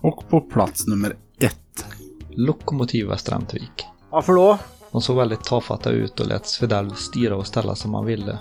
Och 0.00 0.28
på 0.28 0.40
plats 0.40 0.86
nummer 0.86 1.16
ett. 1.38 1.86
Lokomotiv 2.30 3.06
Västra 3.06 3.36
Ämtervik. 3.36 3.84
Varför 4.10 4.32
då? 4.32 4.58
De 4.92 5.02
såg 5.02 5.16
väldigt 5.16 5.44
tafatta 5.44 5.90
ut 5.90 6.20
och 6.20 6.26
lät 6.26 6.46
Svedell 6.46 6.94
styra 6.94 7.36
och 7.36 7.46
ställa 7.46 7.74
som 7.74 7.94
han 7.94 8.04
ville. 8.04 8.38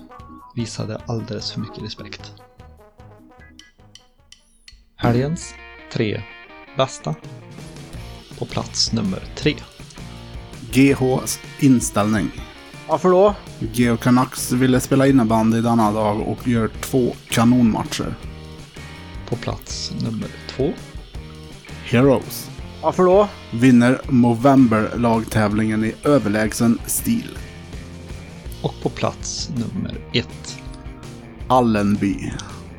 Visade 0.56 1.02
alldeles 1.08 1.52
för 1.52 1.60
mycket 1.60 1.84
respekt. 1.84 2.34
Helgens 4.96 5.54
tre 5.94 6.22
bästa. 6.78 7.16
På 8.40 8.46
plats 8.46 8.94
nummer 8.94 9.24
tre. 9.36 9.56
GHs 10.72 11.40
inställning. 11.60 12.32
Varför 12.88 13.10
då? 13.10 13.36
GH 13.60 13.98
Canucks 13.98 14.52
ville 14.52 14.80
spela 14.80 15.08
innebandy 15.08 15.62
denna 15.62 15.92
dag 15.92 16.22
och 16.22 16.48
gör 16.48 16.68
två 16.82 17.16
kanonmatcher. 17.30 18.16
På 19.30 19.36
plats 19.36 19.92
nummer 20.02 20.30
två. 20.50 20.74
Heroes 21.84 22.50
Varför 22.82 23.04
då? 23.04 23.30
vinner 23.52 24.02
Movember-lagtävlingen 24.08 25.86
i 25.86 25.96
överlägsen 26.04 26.80
stil. 26.86 27.38
Och 28.64 28.74
på 28.84 28.90
plats 28.90 29.50
nummer 29.50 29.98
ett. 30.14 30.60
Allenby. 31.48 32.32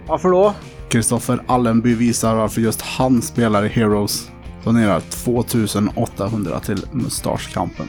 Varför 0.06 0.28
då? 0.28 0.54
Kristoffer 0.88 1.44
Allenby 1.46 1.94
visar 1.94 2.36
varför 2.36 2.60
just 2.60 2.82
han 2.82 3.22
spelar 3.22 3.64
i 3.64 3.68
Heroes. 3.68 4.30
Donerar 4.64 5.00
2800 5.00 6.60
till 6.60 6.86
Mustaschkampen. 6.92 7.88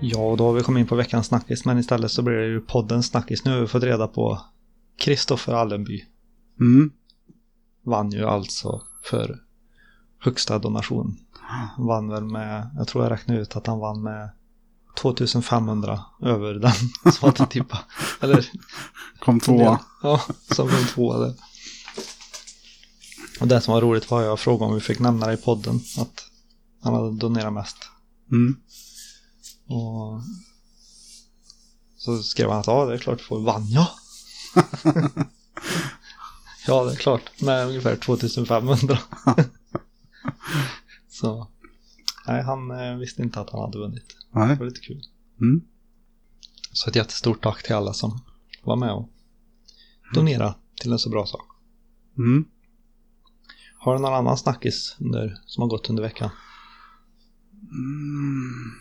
Ja, 0.00 0.34
då 0.38 0.46
har 0.46 0.52
vi 0.52 0.62
kommit 0.62 0.80
in 0.80 0.86
på 0.86 0.94
veckans 0.94 1.26
snackis, 1.26 1.64
men 1.64 1.78
istället 1.78 2.10
så 2.10 2.22
blir 2.22 2.34
det 2.36 2.46
ju 2.46 2.60
poddens 2.60 3.06
snackis. 3.06 3.44
Nu 3.44 3.50
har 3.50 3.60
vi 3.60 3.66
fått 3.66 3.82
reda 3.82 4.08
på 4.08 4.40
Kristoffer 4.98 5.52
Allenby. 5.52 6.04
Mm. 6.60 6.90
Vann 7.84 8.10
ju 8.10 8.24
alltså 8.24 8.82
för 9.04 9.38
högsta 10.18 10.58
donation. 10.58 11.16
Vann 11.78 12.08
väl 12.08 12.24
med, 12.24 12.70
jag 12.76 12.88
tror 12.88 13.04
jag 13.04 13.12
räknade 13.12 13.40
ut 13.40 13.56
att 13.56 13.66
han 13.66 13.78
vann 13.78 14.02
med 14.02 14.30
2500 14.98 16.04
över 16.22 16.54
den 16.54 17.12
som 17.12 17.28
hade 17.28 17.46
tippat. 17.46 17.80
Eller 18.20 18.50
Kom 19.18 19.40
tvåa. 19.40 19.80
Ja, 20.02 20.22
som 20.50 20.68
kom 20.68 20.86
tvåa 20.86 21.18
där. 21.18 21.34
Och 23.40 23.48
det 23.48 23.60
som 23.60 23.74
var 23.74 23.80
roligt 23.80 24.10
var 24.10 24.22
jag 24.22 24.40
frågade 24.40 24.64
om 24.64 24.74
vi 24.74 24.80
fick 24.80 24.98
nämna 24.98 25.26
det 25.26 25.32
i 25.32 25.36
podden. 25.36 25.80
Att 25.98 26.24
han 26.82 26.94
hade 26.94 27.16
donerat 27.16 27.52
mest. 27.52 27.76
Mm. 28.30 28.56
Och 29.66 30.22
så 31.96 32.22
skrev 32.22 32.50
han 32.50 32.60
att 32.60 32.66
ja, 32.66 32.84
det 32.84 32.94
är 32.94 32.98
klart 32.98 33.20
får. 33.20 33.40
Vann 33.40 33.66
jag? 33.70 33.86
ja, 36.66 36.84
det 36.84 36.92
är 36.92 36.96
klart. 36.96 37.40
Med 37.40 37.66
ungefär 37.66 37.96
2500. 37.96 38.98
så. 41.10 41.46
Nej, 42.28 42.42
han 42.42 42.70
eh, 42.70 42.96
visste 42.96 43.22
inte 43.22 43.40
att 43.40 43.50
han 43.50 43.60
hade 43.60 43.78
vunnit. 43.78 44.16
Nej. 44.32 44.48
Det 44.48 44.54
var 44.54 44.66
lite 44.66 44.80
kul. 44.80 45.02
Mm. 45.40 45.62
Så 46.72 46.90
ett 46.90 46.96
jättestort 46.96 47.42
tack 47.42 47.62
till 47.62 47.74
alla 47.74 47.92
som 47.92 48.20
var 48.62 48.76
med 48.76 48.92
och 48.92 49.08
donera 50.14 50.54
till 50.80 50.92
en 50.92 50.98
så 50.98 51.10
bra 51.10 51.26
sak. 51.26 51.46
Mm. 52.18 52.44
Har 53.78 53.94
du 53.94 54.00
någon 54.00 54.14
annan 54.14 54.38
snackis 54.38 54.96
under, 55.00 55.38
som 55.46 55.62
har 55.62 55.68
gått 55.68 55.90
under 55.90 56.02
veckan? 56.02 56.30
Mm. 57.70 58.72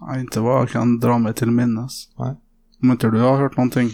Ja, 0.00 0.18
inte 0.18 0.40
vad 0.40 0.60
jag 0.60 0.70
kan 0.70 1.00
dra 1.00 1.18
mig 1.18 1.34
till 1.34 1.50
minnes. 1.50 2.08
Nej. 2.18 2.34
Om 2.82 2.90
inte 2.90 3.10
du 3.10 3.20
har 3.20 3.36
hört 3.36 3.56
någonting. 3.56 3.90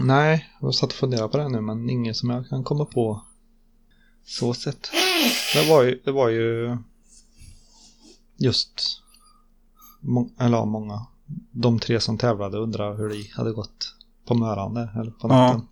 Nej, 0.00 0.48
jag 0.60 0.74
satt 0.74 0.90
och 0.90 0.96
funderade 0.96 1.28
på 1.28 1.38
det 1.38 1.48
nu 1.48 1.60
men 1.60 1.90
inget 1.90 2.16
som 2.16 2.30
jag 2.30 2.48
kan 2.48 2.64
komma 2.64 2.84
på 2.84 3.22
så 4.24 4.54
sett. 4.54 4.90
Det 5.54 5.68
var 5.68 5.82
ju, 5.82 6.00
det 6.04 6.12
var 6.12 6.28
ju 6.28 6.76
just, 8.40 9.02
må, 10.00 10.30
eller 10.38 10.56
ja, 10.56 10.64
många, 10.64 11.06
de 11.52 11.78
tre 11.78 12.00
som 12.00 12.18
tävlade 12.18 12.58
undrar 12.58 12.96
hur 12.96 13.08
det 13.08 13.30
hade 13.36 13.52
gått 13.52 13.94
på 14.26 14.34
Möran 14.34 14.74
där, 14.74 15.00
eller 15.00 15.10
på 15.10 15.28
Ja. 15.28 15.34
natten. 15.52 15.66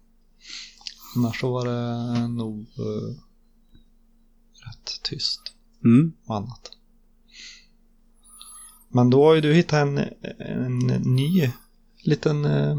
Annars 1.16 1.40
så 1.40 1.52
var 1.52 1.64
det 1.66 2.28
nog 2.28 2.60
eh, 2.60 3.14
rätt 4.68 5.02
tyst 5.02 5.40
Mm. 5.84 6.12
och 6.26 6.36
annat. 6.36 6.70
Men 8.88 9.10
då 9.10 9.24
har 9.24 9.34
ju 9.34 9.40
du 9.40 9.54
hittat 9.54 9.72
en, 9.86 9.98
en 10.38 10.78
ny 11.16 11.50
liten 12.04 12.44
eh, 12.44 12.78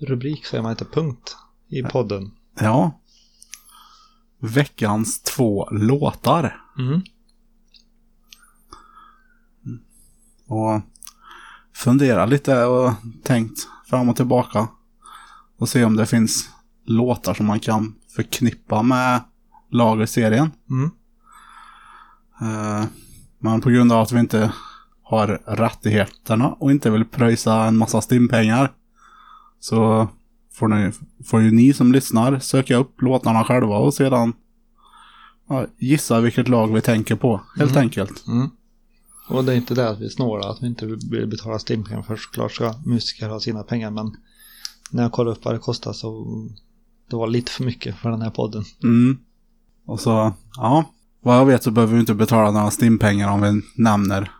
rubrik, 0.00 0.44
säger 0.46 0.62
man 0.62 0.70
inte, 0.72 0.84
punkt 0.84 1.36
i 1.68 1.82
podden. 1.82 2.30
Ja. 2.60 3.00
Veckans 4.38 5.22
två 5.22 5.68
låtar. 5.70 6.56
Mm. 6.78 7.00
Och 10.52 10.80
fundera 11.74 12.26
lite 12.26 12.64
och 12.64 12.92
tänkt 13.24 13.58
fram 13.86 14.08
och 14.08 14.16
tillbaka. 14.16 14.68
Och 15.58 15.68
se 15.68 15.84
om 15.84 15.96
det 15.96 16.06
finns 16.06 16.50
låtar 16.86 17.34
som 17.34 17.46
man 17.46 17.60
kan 17.60 17.94
förknippa 18.16 18.82
med 18.82 19.20
lagerserien. 19.70 20.50
Mm. 20.70 20.90
Eh, 22.40 22.84
Men 23.38 23.60
på 23.60 23.70
grund 23.70 23.92
av 23.92 24.00
att 24.00 24.12
vi 24.12 24.20
inte 24.20 24.52
har 25.02 25.26
rättigheterna 25.46 26.48
och 26.48 26.70
inte 26.70 26.90
vill 26.90 27.04
pröjsa 27.04 27.64
en 27.64 27.76
massa 27.76 28.00
stimpengar 28.00 28.72
så 29.60 30.08
får, 30.52 30.68
ni, 30.68 30.92
får 31.26 31.40
ju 31.42 31.50
ni 31.50 31.72
som 31.72 31.92
lyssnar 31.92 32.38
söka 32.38 32.76
upp 32.76 33.02
låtarna 33.02 33.44
själva 33.44 33.76
och 33.76 33.94
sedan 33.94 34.32
ja, 35.48 35.66
gissa 35.78 36.20
vilket 36.20 36.48
lag 36.48 36.74
vi 36.74 36.80
tänker 36.80 37.16
på, 37.16 37.40
helt 37.58 37.76
enkelt. 37.76 38.26
Mm. 38.26 38.50
Och 39.28 39.44
det 39.44 39.52
är 39.52 39.56
inte 39.56 39.74
det 39.74 39.88
att 39.88 40.00
vi 40.00 40.04
är 40.04 40.10
snåla, 40.10 40.50
att 40.50 40.62
vi 40.62 40.66
inte 40.66 40.86
vill 40.86 41.26
betala 41.26 41.58
stimpengar 41.58 42.02
för 42.02 42.16
såklart 42.16 42.52
ska 42.52 42.74
musiker 42.84 43.28
ha 43.28 43.40
sina 43.40 43.62
pengar 43.62 43.90
men 43.90 44.16
när 44.90 45.02
jag 45.02 45.12
kollade 45.12 45.36
upp 45.36 45.44
vad 45.44 45.54
det 45.54 45.58
kostar 45.58 45.92
så 45.92 46.26
det 47.10 47.16
var 47.16 47.26
lite 47.26 47.52
för 47.52 47.64
mycket 47.64 47.96
för 47.96 48.10
den 48.10 48.22
här 48.22 48.30
podden. 48.30 48.64
Mm. 48.82 49.18
Och 49.86 50.00
så, 50.00 50.32
ja, 50.56 50.84
vad 51.20 51.36
jag 51.36 51.46
vet 51.46 51.62
så 51.62 51.70
behöver 51.70 51.94
vi 51.94 52.00
inte 52.00 52.14
betala 52.14 52.50
några 52.50 52.70
stimpengar 52.70 53.30
om 53.30 53.40
vi 53.42 53.82
nämner 53.82 54.30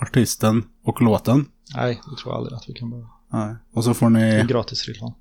artisten 0.00 0.64
och 0.84 1.02
låten. 1.02 1.46
Nej, 1.74 2.00
det 2.10 2.16
tror 2.16 2.34
jag 2.34 2.38
aldrig 2.38 2.56
att 2.56 2.68
vi 2.68 2.72
kan 2.72 2.90
behöva. 2.90 3.08
Nej. 3.32 3.56
Och 3.72 3.84
så 3.84 3.94
får 3.94 4.10
ni, 4.10 4.44
gratis 4.48 4.88
reklam. 4.88 5.12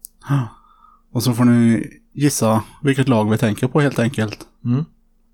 och 1.12 1.24
så 1.24 1.34
får 1.34 1.46
ni 1.46 1.88
gissa 2.14 2.64
vilket 2.84 3.08
lag 3.08 3.30
vi 3.30 3.38
tänker 3.38 3.68
på 3.68 3.82
helt 3.82 4.00
enkelt. 4.00 4.48
Mm. 4.66 4.86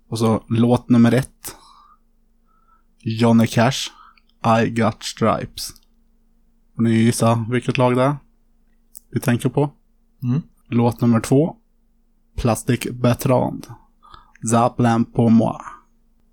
Och 0.08 0.18
så 0.18 0.42
låt 0.48 0.88
nummer 0.88 1.12
ett. 1.12 1.56
Johnny 3.04 3.46
Cash, 3.46 3.90
I 4.62 4.70
Got 4.70 5.02
Stripes. 5.02 5.70
Får 6.76 6.82
ni 6.82 6.90
gissa 6.90 7.46
vilket 7.50 7.78
lag 7.78 7.96
det 7.96 8.02
är? 8.02 8.16
Vi 9.10 9.20
tänker 9.20 9.48
på. 9.48 9.70
Mm. 10.22 10.42
Låt 10.68 11.00
nummer 11.00 11.20
två. 11.20 11.56
Plastic 12.36 12.80
Bertrand. 12.92 13.66
Zaplan 14.50 15.04
på 15.04 15.28
moi. 15.28 15.56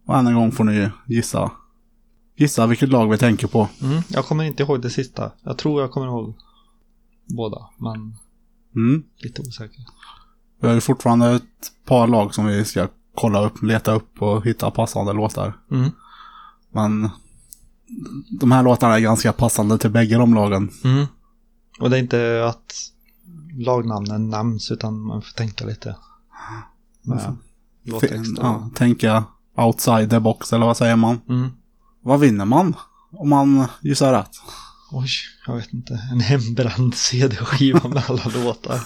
Och 0.06 0.18
än 0.18 0.28
en 0.28 0.36
gång 0.36 0.52
får 0.52 0.64
ni 0.64 0.90
gissa. 1.08 1.52
Gissa 2.36 2.68
vilket 2.68 2.90
lag 2.90 3.10
vi 3.10 3.18
tänker 3.18 3.48
på. 3.48 3.68
Mm. 3.82 4.02
Jag 4.10 4.26
kommer 4.26 4.44
inte 4.44 4.64
ihåg 4.64 4.82
det 4.82 4.90
sista. 4.90 5.32
Jag 5.44 5.58
tror 5.58 5.82
jag 5.82 5.92
kommer 5.92 6.08
ihåg 6.08 6.36
båda, 7.28 7.70
men 7.78 8.14
Mm. 8.76 9.04
lite 9.18 9.42
osäker. 9.42 9.82
Vi 10.62 10.68
har 10.68 10.76
ju 10.76 10.82
fortfarande 10.82 11.32
ett 11.36 11.72
par 11.86 12.08
lag 12.08 12.34
som 12.36 12.46
vi 12.46 12.66
ska 12.66 12.88
kolla 13.16 13.46
upp, 13.46 13.64
leta 13.64 13.92
upp 13.94 14.22
och 14.22 14.46
hitta 14.46 14.72
passande 14.72 15.14
låtar. 15.14 15.54
Mm. 15.72 15.90
Men 16.72 17.10
de 18.40 18.52
här 18.52 18.64
låtarna 18.64 18.96
är 18.96 19.00
ganska 19.00 19.34
passande 19.34 19.78
till 19.78 19.90
bägge 19.90 20.18
de 20.18 20.34
lagen. 20.34 20.72
Mm. 20.84 21.06
Och 21.80 21.90
det 21.90 21.98
är 21.98 22.00
inte 22.00 22.46
att 22.50 22.74
lagnamnen 23.58 24.30
nämns 24.30 24.72
utan 24.72 25.00
man 25.00 25.22
får 25.22 25.32
tänka 25.32 25.66
lite. 25.66 25.96
Med 27.02 27.36
låttext 27.84 28.38
och... 28.38 28.46
Ja, 28.46 28.70
tänka 28.76 29.24
outside 29.56 30.10
the 30.10 30.20
box, 30.20 30.54
eller 30.54 30.66
vad 30.66 30.78
säger 30.78 30.96
man? 30.96 31.20
Mm. 31.30 31.50
Vad 32.02 32.20
vinner 32.20 32.46
man 32.46 32.76
om 33.12 33.30
man 33.30 33.66
gissar 33.82 34.14
rätt? 34.14 34.32
Oj, 34.92 35.10
jag 35.48 35.56
vet 35.56 35.74
inte. 35.74 35.94
En 36.12 36.20
hembränd 36.20 36.96
CD-skiva 36.96 37.88
med 37.88 38.04
alla 38.08 38.24
låtar. 38.44 38.80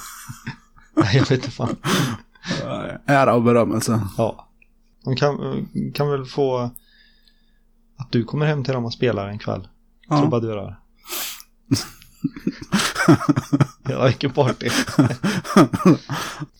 Nej, 0.95 1.15
jag 1.17 1.21
vet 1.21 1.31
inte 1.31 1.51
fan. 1.51 1.75
Ära 3.05 3.33
och 3.33 3.43
berömmelse. 3.43 4.07
Ja. 4.17 4.47
De 5.03 5.15
kan, 5.15 5.67
kan 5.93 6.09
väl 6.09 6.25
få 6.25 6.71
att 7.97 8.11
du 8.11 8.23
kommer 8.23 8.45
hem 8.45 8.63
till 8.63 8.73
dem 8.73 8.85
och 8.85 8.93
spelar 8.93 9.27
en 9.27 9.39
kväll. 9.39 9.67
Ja. 10.09 10.19
Trubadurar. 10.19 10.79
ja, 13.89 14.05
vilken 14.05 14.31
party. 14.31 14.69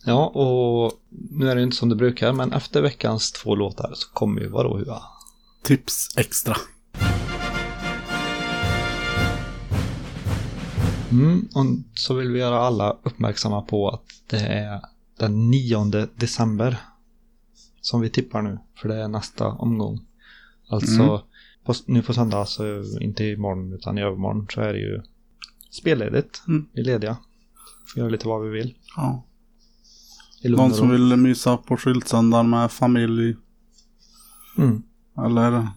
ja, 0.04 0.26
och 0.26 0.92
nu 1.10 1.50
är 1.50 1.56
det 1.56 1.62
inte 1.62 1.76
som 1.76 1.88
det 1.88 1.96
brukar, 1.96 2.32
men 2.32 2.52
efter 2.52 2.82
veckans 2.82 3.32
två 3.32 3.54
låtar 3.54 3.92
så 3.94 4.08
kommer 4.12 4.40
ju 4.40 4.48
vadå 4.48 4.78
hua? 4.78 5.02
Tips 5.62 6.08
extra. 6.16 6.56
Mm, 11.10 11.48
och 11.54 11.66
så 11.94 12.14
vill 12.14 12.30
vi 12.30 12.38
göra 12.38 12.58
alla 12.58 12.96
uppmärksamma 13.02 13.62
på 13.62 13.88
att 13.88 14.04
det 14.26 14.40
är 14.40 14.80
den 15.18 15.50
9 15.50 15.84
december 16.14 16.76
som 17.80 18.00
vi 18.00 18.10
tippar 18.10 18.42
nu, 18.42 18.58
för 18.76 18.88
det 18.88 18.94
är 18.94 19.08
nästa 19.08 19.48
omgång. 19.48 20.00
Alltså, 20.68 21.02
Mm. 21.02 21.18
på, 21.64 21.74
nu 21.86 22.02
på 22.02 22.14
söndag, 22.14 22.44
så 22.46 22.82
inte 23.00 23.24
imorgon 23.24 23.72
utan 23.72 23.98
i 23.98 24.02
övermorgon, 24.02 24.46
så 24.54 24.60
är 24.60 24.72
det 24.72 24.78
ju 24.78 25.02
spelledigt. 25.70 26.42
Mm. 26.48 26.66
Vi 26.72 26.80
är 26.80 26.84
lediga. 26.84 27.16
Får 27.92 28.00
göra 28.00 28.10
lite 28.10 28.28
vad 28.28 28.42
vi 28.42 28.48
vill. 28.50 28.74
Ja. 28.96 29.24
Någon 30.44 30.74
som 30.74 30.90
vill 30.90 31.16
mysa 31.16 31.56
på 31.56 31.76
skyltsöndagen 31.76 32.50
med 32.50 32.72
familj 32.72 33.36
Mm, 34.58 34.82
eller 35.26 35.68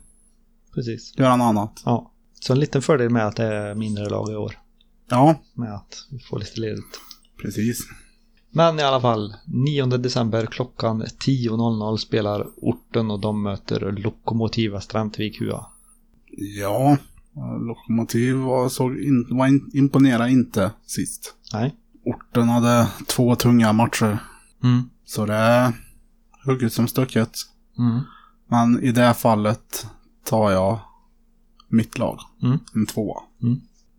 precis. 0.76 1.14
göra 1.18 1.36
något 1.36 1.46
annat. 1.46 1.82
Ja. 1.86 2.12
Så 2.40 2.54
en 2.54 2.60
liten 2.60 2.82
fördel 2.82 3.10
med 3.10 3.28
att 3.28 3.36
det 3.36 3.44
är 3.46 3.76
mindre 3.76 4.10
lag 4.10 4.32
i 4.32 4.36
år. 4.36 4.58
Ja, 5.10 5.36
Med 5.54 5.76
att 5.76 6.08
vi 6.12 6.20
får 6.20 6.40
lite 6.40 6.60
ledigt. 6.60 7.00
precis. 7.42 7.80
Men 8.58 8.80
i 8.80 8.84
alla 8.84 9.02
fall, 9.02 9.36
9 9.46 9.86
december 9.86 10.46
klockan 10.46 11.04
10.00 11.04 11.98
spelar 11.98 12.48
orten 12.58 13.12
och 13.12 13.20
de 13.20 13.44
möter 13.44 13.92
Lokomotiva 13.92 14.82
Strämtvik 14.82 15.42
HUA. 15.42 15.66
Ja, 16.60 16.98
Lokomotiv 17.68 18.36
var, 18.36 18.70
såg 18.70 18.98
in, 18.98 19.28
var 19.30 19.48
in, 19.48 19.72
imponerade 19.74 20.32
inte 20.32 20.72
sist. 20.86 21.36
Nej. 21.54 21.76
Orten 22.06 22.50
hade 22.50 22.88
två 23.08 23.36
tunga 23.36 23.74
matcher. 23.74 24.18
Mm. 24.64 24.90
Så 25.06 25.26
det 25.26 25.36
är 25.36 25.74
hugget 26.46 26.74
som 26.74 26.88
stucket. 26.88 27.32
Mm. 27.78 28.00
Men 28.48 28.84
i 28.84 28.92
det 28.92 29.14
fallet 29.14 29.88
tar 30.24 30.52
jag 30.52 30.80
mitt 31.68 31.98
lag. 31.98 32.20
Mm. 32.44 32.60
En 32.76 32.86
tvåa. 32.86 33.22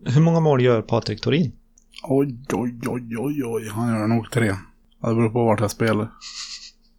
Hur 0.05 0.21
många 0.21 0.41
mål 0.41 0.63
gör 0.63 0.83
Patrik 0.83 1.21
Torin? 1.21 1.53
Oj, 2.03 2.39
oj, 2.53 2.79
oj, 2.87 3.17
oj, 3.19 3.45
oj. 3.45 3.69
Han 3.69 3.89
gör 3.89 4.07
nog 4.07 4.31
tre. 4.31 4.47
Det 5.01 5.15
beror 5.15 5.31
på 5.31 5.45
vart 5.45 5.61
jag 5.61 5.71
spelar. 5.71 6.11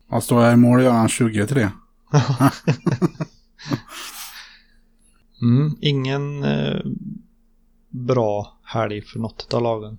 Ja, 0.10 0.22
står 0.22 0.44
jag 0.44 0.54
i 0.54 0.58
mål 0.58 0.84
gör 0.84 0.92
han 0.92 1.10
23. 1.10 1.70
Mm. 5.42 5.76
Ingen 5.82 6.44
eh, 6.44 6.82
bra 7.90 8.58
helg 8.64 9.02
för 9.02 9.20
något 9.20 9.54
av 9.54 9.62
lagen. 9.62 9.98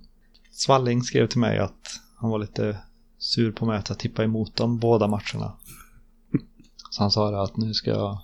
Svalling 0.51 1.03
skrev 1.03 1.27
till 1.27 1.39
mig 1.39 1.59
att 1.59 1.99
han 2.15 2.29
var 2.29 2.39
lite 2.39 2.77
sur 3.17 3.51
på 3.51 3.65
mig 3.65 3.77
att 3.77 3.89
jag 3.89 3.99
tippade 3.99 4.25
emot 4.25 4.55
dem 4.55 4.79
båda 4.79 5.07
matcherna. 5.07 5.53
Så 6.89 7.03
han 7.03 7.11
sa 7.11 7.31
det 7.31 7.41
att 7.41 7.57
nu 7.57 7.73
ska, 7.73 7.89
jag, 7.89 8.21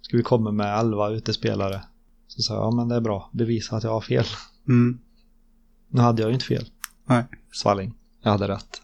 ska 0.00 0.16
vi 0.16 0.22
komma 0.22 0.50
med 0.50 0.78
11 0.78 1.10
utespelare. 1.10 1.82
Så 2.26 2.42
sa 2.42 2.54
jag, 2.54 2.62
ja 2.62 2.70
men 2.70 2.88
det 2.88 2.94
är 2.94 3.00
bra, 3.00 3.30
bevisa 3.32 3.76
att 3.76 3.84
jag 3.84 3.90
har 3.90 4.00
fel. 4.00 4.26
Mm. 4.68 4.98
Nu 5.88 6.00
hade 6.00 6.22
jag 6.22 6.28
ju 6.28 6.34
inte 6.34 6.46
fel. 6.46 6.70
Nej. 7.06 7.24
Svalling. 7.52 7.94
Jag 8.22 8.30
hade 8.30 8.48
rätt. 8.48 8.82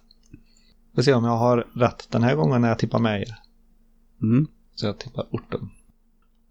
Vi 0.91 0.95
får 0.95 1.03
se 1.03 1.15
om 1.15 1.25
jag 1.25 1.37
har 1.37 1.57
rätt 1.75 2.07
den 2.11 2.23
här 2.23 2.35
gången 2.37 2.63
när 2.63 2.69
jag 2.69 2.79
tippar 2.79 2.99
med 2.99 3.21
er. 3.21 3.35
Mm. 4.23 4.47
Så 4.75 4.87
jag 4.87 4.99
tippar 4.99 5.27
orten. 5.31 5.71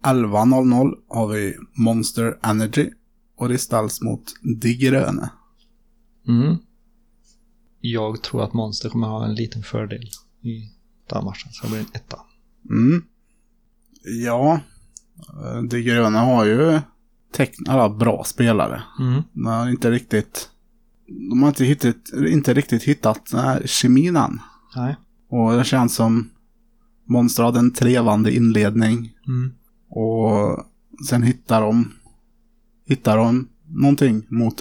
11.00 0.02 0.94
har 1.08 1.28
vi 1.28 1.56
Monster 1.72 2.38
Energy. 2.42 2.90
Och 3.36 3.48
det 3.48 3.58
ställs 3.58 4.00
mot 4.00 4.22
De 4.42 4.74
Gröne. 4.74 5.30
Mm. 6.28 6.56
Jag 7.80 8.22
tror 8.22 8.44
att 8.44 8.52
Monster 8.52 8.88
kommer 8.88 9.06
ha 9.06 9.24
en 9.24 9.34
liten 9.34 9.62
fördel 9.62 10.08
i 10.42 10.70
den 11.08 11.24
matchen. 11.24 11.52
Så 11.52 11.66
det 11.66 11.70
blir 11.70 11.80
en 11.80 11.86
etta. 11.92 12.20
Mm. 12.70 13.04
Ja, 14.24 14.60
eh, 15.28 15.62
De 15.62 15.82
Gröne 15.82 16.18
har 16.18 16.44
ju 16.44 16.80
alla 17.68 17.88
bra 17.88 18.24
spelare. 18.24 18.82
Mm. 19.00 19.22
De 19.32 19.46
har 19.46 19.70
inte 19.70 19.90
riktigt... 19.90 20.50
De 21.30 21.42
har 21.42 21.48
inte, 21.48 21.64
hittat, 21.64 21.96
inte 22.28 22.54
riktigt 22.54 22.82
hittat 22.82 23.26
den 23.30 23.40
här 23.40 23.62
kemin 23.66 24.16
än. 24.16 24.40
Nej. 24.76 24.96
Och 25.30 25.52
det 25.52 25.64
känns 25.64 25.94
som 25.94 26.30
Monster 27.08 27.42
hade 27.42 27.58
en 27.58 27.70
trevande 27.70 28.34
inledning. 28.36 29.12
Mm. 29.26 29.52
Och 29.90 30.64
sen 31.08 31.22
hittar 31.22 31.60
de, 31.60 31.92
hittar 32.86 33.16
de 33.16 33.48
någonting 33.68 34.22
mot 34.28 34.60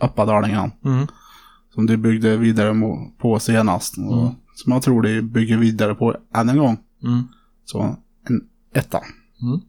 Uppadalingen. 0.00 0.70
Mm. 0.84 1.06
Som 1.74 1.86
de 1.86 1.96
byggde 1.96 2.36
vidare 2.36 2.74
på 3.18 3.38
senast. 3.38 3.98
Och 3.98 4.22
Mm. 4.22 4.34
som 4.54 4.72
jag 4.72 4.82
tror 4.82 5.02
de 5.02 5.22
bygger 5.22 5.56
vidare 5.56 5.94
på 5.94 6.16
än 6.34 6.48
en 6.48 6.58
gång. 6.58 6.78
Mm. 7.02 7.22
Så 7.64 7.96
en 8.28 8.44
etta. 8.74 9.00
Mm. 9.42 9.60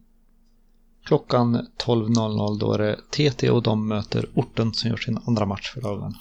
Klockan 1.08 1.56
12.00 1.86 2.58
då 2.58 2.72
är 2.72 2.78
det 2.78 2.96
TT 3.10 3.50
och 3.50 3.62
de 3.62 3.88
möter 3.88 4.26
orten 4.34 4.72
som 4.72 4.90
gör 4.90 4.96
sin 4.96 5.18
andra 5.26 5.46
match 5.46 5.72
för 5.74 5.80
dagen. 5.80 6.14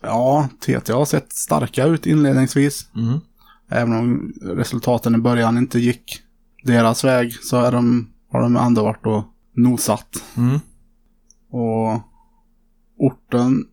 Ja, 0.00 0.48
TT 0.60 0.92
har 0.92 1.04
sett 1.04 1.32
starka 1.32 1.86
ut 1.86 2.06
inledningsvis. 2.06 2.88
Mm. 2.96 3.18
Även 3.68 3.92
om 3.92 4.32
resultaten 4.42 5.14
i 5.14 5.18
början 5.18 5.58
inte 5.58 5.78
gick 5.78 6.20
deras 6.64 7.04
väg 7.04 7.34
så 7.34 7.56
är 7.56 7.72
de, 7.72 8.10
har 8.30 8.40
de 8.40 8.56
ändå 8.56 8.82
varit 8.82 9.06
och 9.06 9.24
nosat. 9.56 10.24
Mm. 10.36 10.60
Och 11.50 12.02
orten, 12.98 13.64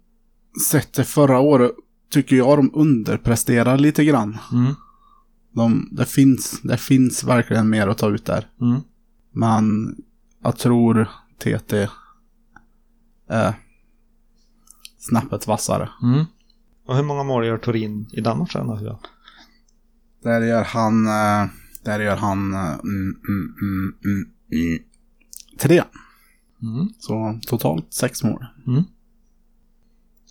sett 0.70 0.92
till 0.92 1.04
förra 1.04 1.40
året, 1.40 1.72
tycker 2.12 2.36
jag 2.36 2.58
de 2.58 2.72
underpresterar 2.74 3.78
lite 3.78 4.06
grann. 4.06 4.38
Mm. 4.54 4.74
De, 5.52 5.90
det, 5.92 6.06
finns, 6.06 6.62
det 6.62 6.78
finns 6.78 7.24
verkligen 7.24 7.70
mer 7.70 7.88
att 7.88 7.98
ta 7.98 8.10
ut 8.10 8.26
där. 8.26 8.48
Mm. 8.62 8.82
Men 9.32 9.96
jag 10.44 10.58
tror 10.58 11.10
TT 11.40 11.90
är 13.28 13.54
snäppet 14.98 15.48
vassare. 15.48 15.90
Mm. 16.04 16.26
Och 16.86 16.96
hur 16.96 17.04
många 17.04 17.24
mål 17.24 17.46
gör 17.46 17.58
Torin 17.58 18.10
i 18.14 18.22
den 18.22 18.38
matchen 18.38 18.68
då? 18.68 19.00
Där 20.24 20.42
gör 20.42 20.64
han... 20.64 21.08
eh, 21.08 21.50
Där 21.84 22.00
gör 22.00 22.16
han... 22.18 22.54
eh, 22.54 22.74
Mm, 22.80 23.20
mm, 23.30 23.56
mm, 23.62 23.96
mm, 24.06 24.32
mm, 24.52 24.80
tre. 25.60 25.84
Mm. 26.62 26.90
Så 27.00 27.40
totalt 27.48 27.94
sex 27.94 28.24
mål. 28.24 28.46
Mm. 28.68 28.84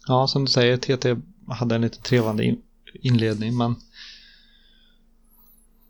Ja, 0.07 0.27
som 0.27 0.45
du 0.45 0.51
säger, 0.51 0.77
TT 0.77 1.16
hade 1.49 1.75
en 1.75 1.81
lite 1.81 2.01
trevande 2.03 2.45
in- 2.45 2.62
inledning, 2.95 3.57
men 3.57 3.75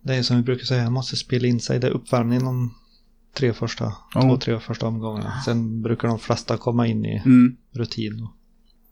det 0.02 0.14
är 0.14 0.22
som 0.22 0.36
vi 0.36 0.42
brukar 0.42 0.64
säga, 0.64 0.84
man 0.84 0.92
måste 0.92 1.16
spela 1.16 1.46
in 1.46 1.60
sig. 1.60 1.78
Det 1.80 1.86
är 1.86 1.90
uppvärmning 1.90 2.44
de 2.44 2.74
tre 3.36 3.52
första, 3.52 3.92
Ja. 4.14 4.20
två, 4.22 4.36
tre 4.36 4.60
första 4.60 4.86
omgångarna. 4.86 5.40
Sen 5.44 5.82
brukar 5.82 6.08
de 6.08 6.18
flesta 6.18 6.56
komma 6.56 6.86
in 6.86 7.04
i 7.06 7.22
Mm. 7.24 7.56
rutin. 7.72 8.28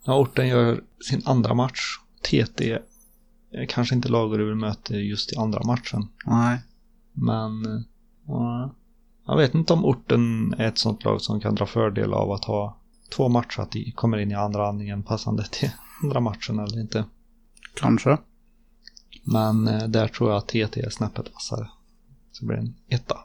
Ja, 0.04 0.18
orten 0.18 0.48
gör 0.48 0.80
sin 1.10 1.22
andra 1.24 1.54
match. 1.54 1.80
TT 2.22 2.78
är 3.52 3.66
kanske 3.68 3.94
inte 3.94 4.08
laget 4.08 4.38
du 4.38 4.44
vill 4.46 4.54
möta 4.54 4.94
just 4.94 5.32
i 5.32 5.36
andra 5.36 5.62
matchen. 5.64 6.08
Nej. 6.26 6.58
Men 7.12 7.84
ja, 8.26 8.74
jag 9.26 9.36
vet 9.36 9.54
inte 9.54 9.72
om 9.72 9.84
orten 9.84 10.54
är 10.58 10.68
ett 10.68 10.78
sånt 10.78 11.04
lag 11.04 11.20
som 11.20 11.40
kan 11.40 11.54
dra 11.54 11.66
fördel 11.66 12.12
av 12.12 12.32
att 12.32 12.44
ha 12.44 12.78
två 13.16 13.28
matcher 13.28 13.60
att 13.60 13.72
de 13.72 13.92
kommer 13.92 14.18
in 14.18 14.30
i 14.30 14.34
andra 14.34 14.68
andningen 14.68 15.02
passande 15.02 15.44
till 15.50 15.70
andra 16.02 16.20
matchen 16.20 16.58
eller 16.58 16.80
inte. 16.80 17.04
Kanske. 17.74 18.18
Men 19.24 19.68
eh, 19.68 19.88
där 19.88 20.08
tror 20.08 20.30
jag 20.30 20.38
att 20.38 20.48
TT 20.48 20.80
är 20.80 20.90
snäppet 20.90 21.34
vassare. 21.34 21.68
Så 22.32 22.44
det 22.44 22.46
blir 22.46 22.56
en 22.56 22.74
etta. 22.88 23.18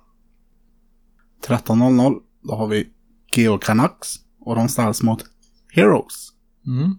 13.00. 1.47 2.19
Då 2.41 2.55
har 2.55 2.67
vi 2.67 2.89
Geo 3.35 3.57
Canucks. 3.57 4.15
Och 4.39 4.55
de 4.55 4.69
ställs 4.69 5.01
mot 5.01 5.23
Heroes. 5.71 6.33
Mm. 6.67 6.95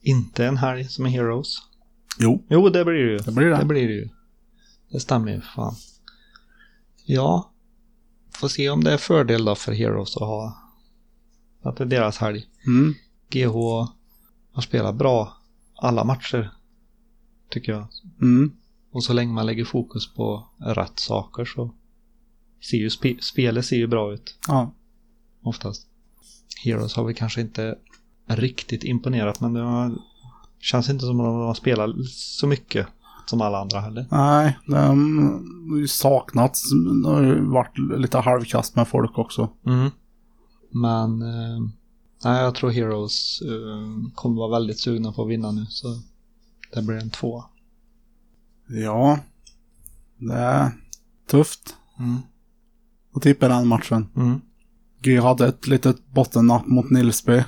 Inte 0.00 0.46
en 0.46 0.56
helg 0.56 0.84
som 0.84 1.06
är 1.06 1.10
Heroes. 1.10 1.56
Jo, 2.18 2.44
Jo, 2.48 2.68
det 2.68 2.84
blir 2.84 2.94
det 2.94 3.10
ju. 3.12 3.18
det 3.18 3.32
blir 3.32 3.46
det. 3.46 3.56
Det 3.58 3.64
blir 3.64 3.88
det 3.88 3.94
ju. 3.94 4.08
Det 4.90 5.00
stämmer 5.00 5.32
ju, 5.32 5.40
fan. 5.40 5.74
Ja. 7.04 7.50
Får 8.34 8.48
se 8.48 8.70
om 8.70 8.84
det 8.84 8.92
är 8.92 8.96
fördel 8.98 9.44
då 9.44 9.54
för 9.54 9.72
Heroes 9.72 10.16
att 10.16 10.22
ha 10.22 10.58
att 11.62 11.76
det 11.76 11.84
är 11.84 11.88
deras 11.88 12.18
helg. 12.18 12.46
Mm. 12.66 12.94
GH 13.30 13.54
har 14.52 14.62
spelat 14.62 14.94
bra 14.94 15.36
alla 15.74 16.04
matcher. 16.04 16.50
Tycker 17.50 17.72
jag. 17.72 17.86
Mm. 18.22 18.52
Och 18.92 19.04
så 19.04 19.12
länge 19.12 19.32
man 19.32 19.46
lägger 19.46 19.64
fokus 19.64 20.14
på 20.14 20.48
rätt 20.58 20.98
saker 20.98 21.44
så 21.44 21.74
ser 22.70 22.76
ju 22.76 22.90
spe, 22.90 23.14
spelet 23.20 23.66
ser 23.66 23.76
ju 23.76 23.86
bra 23.86 24.12
ut 24.12 24.38
Ja. 24.48 24.72
oftast. 25.42 25.86
Heroes 26.64 26.94
har 26.96 27.04
vi 27.04 27.14
kanske 27.14 27.40
inte 27.40 27.78
riktigt 28.26 28.84
imponerat 28.84 29.40
men 29.40 29.52
det 29.52 29.60
har, 29.60 29.94
känns 30.60 30.90
inte 30.90 31.04
som 31.06 31.20
att 31.20 31.26
de 31.26 31.36
har 31.36 31.54
spelat 31.54 31.90
så 32.12 32.46
mycket 32.46 32.86
som 33.26 33.40
alla 33.40 33.58
andra 33.60 33.80
heller. 33.80 34.06
Nej, 34.10 34.58
de 34.66 34.74
har 35.70 35.78
ju 35.78 35.88
saknats. 35.88 36.62
Det 37.02 37.08
har 37.08 37.22
ju 37.22 37.40
varit 37.44 37.78
lite 37.98 38.18
halvkast 38.18 38.76
med 38.76 38.88
folk 38.88 39.18
också. 39.18 39.50
Mm. 39.66 39.90
Men 40.70 41.22
eh, 41.22 41.60
nej, 42.24 42.42
jag 42.42 42.54
tror 42.54 42.70
Heroes 42.70 43.40
eh, 43.42 44.12
kommer 44.14 44.36
vara 44.36 44.50
väldigt 44.50 44.78
sugna 44.80 45.12
på 45.12 45.22
att 45.22 45.28
vinna 45.30 45.50
nu 45.50 45.66
så 45.68 45.86
det 46.74 46.82
blir 46.82 46.96
en 46.96 47.10
två. 47.10 47.44
Ja. 48.68 49.18
Det 50.18 50.34
är 50.34 50.70
tufft 51.30 51.76
Mm. 51.98 52.16
Att 53.14 53.22
tippa 53.22 53.48
den 53.48 53.68
matchen. 53.68 54.06
Mm. 54.16 54.40
G 55.02 55.20
hade 55.20 55.46
ett 55.48 55.66
litet 55.66 56.08
bottennapp 56.08 56.66
mot 56.66 56.90
Nilsby. 56.90 57.42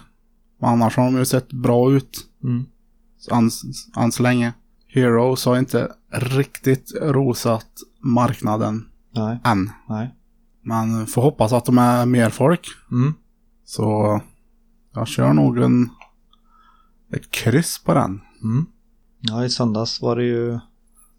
Men 0.61 0.71
annars 0.71 0.97
har 0.97 1.05
de 1.05 1.17
ju 1.17 1.25
sett 1.25 1.53
bra 1.53 1.93
ut 1.93 2.19
Mm. 2.45 2.65
än, 3.33 3.51
än 3.97 4.13
så 4.13 4.23
länge. 4.23 4.53
Heroes 4.87 5.45
har 5.45 5.59
inte 5.59 5.93
riktigt 6.13 6.93
rosat 7.03 7.67
marknaden 8.01 8.85
Nej, 9.15 9.39
än. 9.45 9.71
nej. 9.89 10.15
Men 10.63 11.07
får 11.07 11.23
hoppas 11.23 11.53
att 11.53 11.65
de 11.65 11.79
är 11.79 12.07
mer 12.07 12.31
folk. 12.31 12.67
Mm. 12.91 13.15
Så 13.65 14.21
jag 14.95 15.09
kör 15.09 15.33
nog 15.33 15.59
en, 15.59 15.89
ett 17.13 17.31
kryss 17.31 17.79
på 17.85 17.95
den. 17.95 18.21
Mm. 18.43 18.67
Ja, 19.21 19.45
i 19.45 19.51
söndags 19.51 20.03
var 20.03 20.17
det 20.17 20.25
ju, 20.25 20.59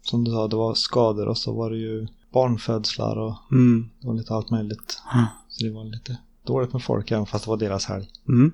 som 0.02 0.24
du 0.24 0.30
sa, 0.30 0.48
det 0.48 0.56
var 0.56 0.74
skador 0.74 1.28
och 1.28 1.38
så 1.38 1.54
var 1.54 1.70
det 1.70 1.76
ju 1.76 2.06
barnfödslar 2.32 3.16
och 3.16 3.36
Mm. 3.52 3.90
var 4.02 4.14
lite 4.14 4.34
allt 4.34 4.50
möjligt. 4.50 5.02
Mm. 5.14 5.26
Så 5.48 5.64
det 5.64 5.70
var 5.70 5.84
lite 5.84 6.18
dåligt 6.46 6.72
med 6.72 6.82
folk 6.82 7.10
även 7.10 7.26
fast 7.26 7.44
det 7.44 7.50
var 7.50 7.56
deras 7.56 7.86
helg. 7.86 8.08
Mm. 8.28 8.52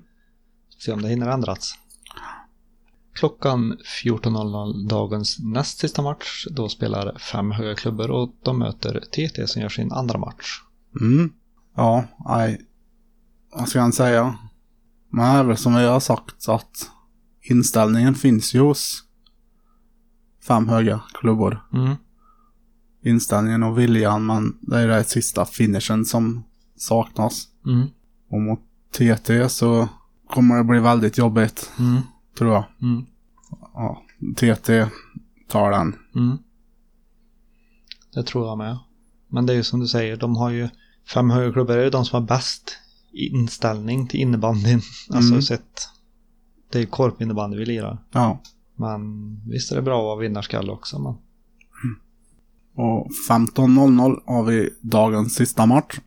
Se 0.79 0.91
om 0.91 1.01
det 1.01 1.09
hinner 1.09 1.29
ändras. 1.29 1.73
Klockan 3.13 3.77
14.00 4.03 4.87
dagens 4.87 5.39
näst 5.39 5.77
sista 5.77 6.01
match. 6.01 6.47
Då 6.51 6.69
spelar 6.69 7.17
fem 7.17 7.51
höga 7.51 7.75
klubbor 7.75 8.11
och 8.11 8.35
de 8.43 8.59
möter 8.59 8.99
TT 9.11 9.47
som 9.47 9.61
gör 9.61 9.69
sin 9.69 9.91
andra 9.91 10.19
match. 10.19 10.61
Mm. 11.01 11.33
Ja, 11.75 12.03
nej. 12.25 12.61
Vad 13.51 13.69
ska 13.69 13.79
jag 13.79 13.93
säga? 13.93 14.35
Men 15.09 15.25
är 15.25 15.43
väl 15.43 15.57
som 15.57 15.75
vi 15.75 15.85
har 15.85 15.99
sagt 15.99 16.49
att 16.49 16.91
inställningen 17.41 18.15
finns 18.15 18.53
ju 18.55 18.59
hos 18.59 19.03
fem 20.47 20.67
höga 20.67 21.01
klubbor. 21.13 21.65
Mm. 21.73 21.95
Inställningen 23.05 23.63
och 23.63 23.79
viljan, 23.79 24.25
men 24.25 24.57
det 24.61 24.79
är 24.79 24.87
det 24.87 25.03
sista 25.03 25.45
finishen 25.45 26.05
som 26.05 26.43
saknas. 26.75 27.47
Mm. 27.65 27.87
Och 28.29 28.41
mot 28.41 28.59
TT 28.91 29.49
så 29.49 29.87
kommer 30.29 30.57
det 30.57 30.63
bli 30.63 30.79
väldigt 30.79 31.17
jobbigt, 31.17 31.71
Mm. 31.79 32.01
tror 32.37 32.53
jag. 32.53 32.63
Mm. 32.81 33.05
Ja, 33.73 34.01
TT 34.35 34.87
tar 35.47 35.71
den. 35.71 35.95
Mm. 36.15 36.37
Det 38.13 38.23
tror 38.23 38.47
jag 38.47 38.57
med. 38.57 38.77
Men 39.27 39.45
det 39.45 39.53
är 39.53 39.57
ju 39.57 39.63
som 39.63 39.79
du 39.79 39.87
säger, 39.87 40.17
de 40.17 40.35
har 40.35 40.49
ju 40.49 40.69
fem 41.13 41.29
det 41.29 41.73
är 41.73 41.83
ju 41.83 41.89
de 41.89 42.05
som 42.05 42.21
har 42.21 42.27
bäst 42.27 42.77
inställning 43.13 44.07
till 44.07 44.19
innebandyn. 44.19 44.81
Alltså 45.09 45.31
Mm. 45.31 45.41
sett, 45.41 45.89
det 46.71 46.77
är 46.77 46.81
ju 46.81 46.87
korpinnebandy 46.87 47.57
vi 47.57 47.65
lirar. 47.65 48.03
Ja. 48.11 48.41
Men 48.75 49.01
visst 49.49 49.71
är 49.71 49.75
det 49.75 49.81
bra 49.81 49.99
att 49.99 50.03
vara 50.03 50.19
vinnarskalle 50.19 50.71
också. 50.71 50.99
Men... 50.99 51.13
Och 52.75 53.09
15.00 53.29 54.21
har 54.25 54.43
vi 54.43 54.69
dagens 54.81 55.35
sista 55.35 55.65
match. 55.65 55.99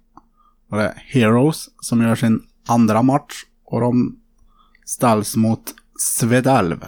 Och 0.69 0.77
det 0.77 0.85
är 0.85 0.95
Heroes 1.07 1.69
som 1.81 2.03
gör 2.03 2.15
sin 2.15 2.43
andra 2.67 3.03
match. 3.03 3.45
Och 3.65 3.81
de 3.81 4.19
ställs 4.85 5.37
mot 5.37 5.75
Svedalv. 5.99 6.85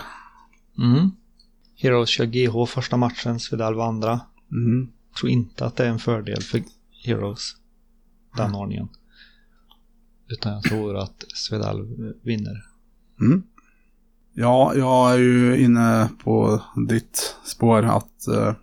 Mm. 0.78 1.10
Heroes 1.76 2.08
kör 2.08 2.26
GH 2.26 2.66
första 2.70 2.96
matchen, 2.96 3.40
Svedalv 3.40 3.80
andra. 3.80 4.20
Mm. 4.52 4.88
tror 5.18 5.30
inte 5.30 5.64
att 5.64 5.76
det 5.76 5.84
är 5.84 5.88
en 5.88 5.98
fördel 5.98 6.42
för 6.42 6.62
Heroes, 7.04 7.56
den 8.36 8.54
ordningen. 8.54 8.88
Utan 10.28 10.52
jag 10.52 10.62
tror 10.62 10.96
att 10.96 11.24
Svedalv 11.34 12.14
vinner. 12.22 12.66
Mm. 13.20 13.42
Ja, 14.32 14.72
jag 14.76 15.12
är 15.12 15.18
ju 15.18 15.64
inne 15.64 16.08
på 16.24 16.62
ditt 16.88 17.36
spår 17.44 17.82
att 17.82 18.28
eh, 18.28 18.54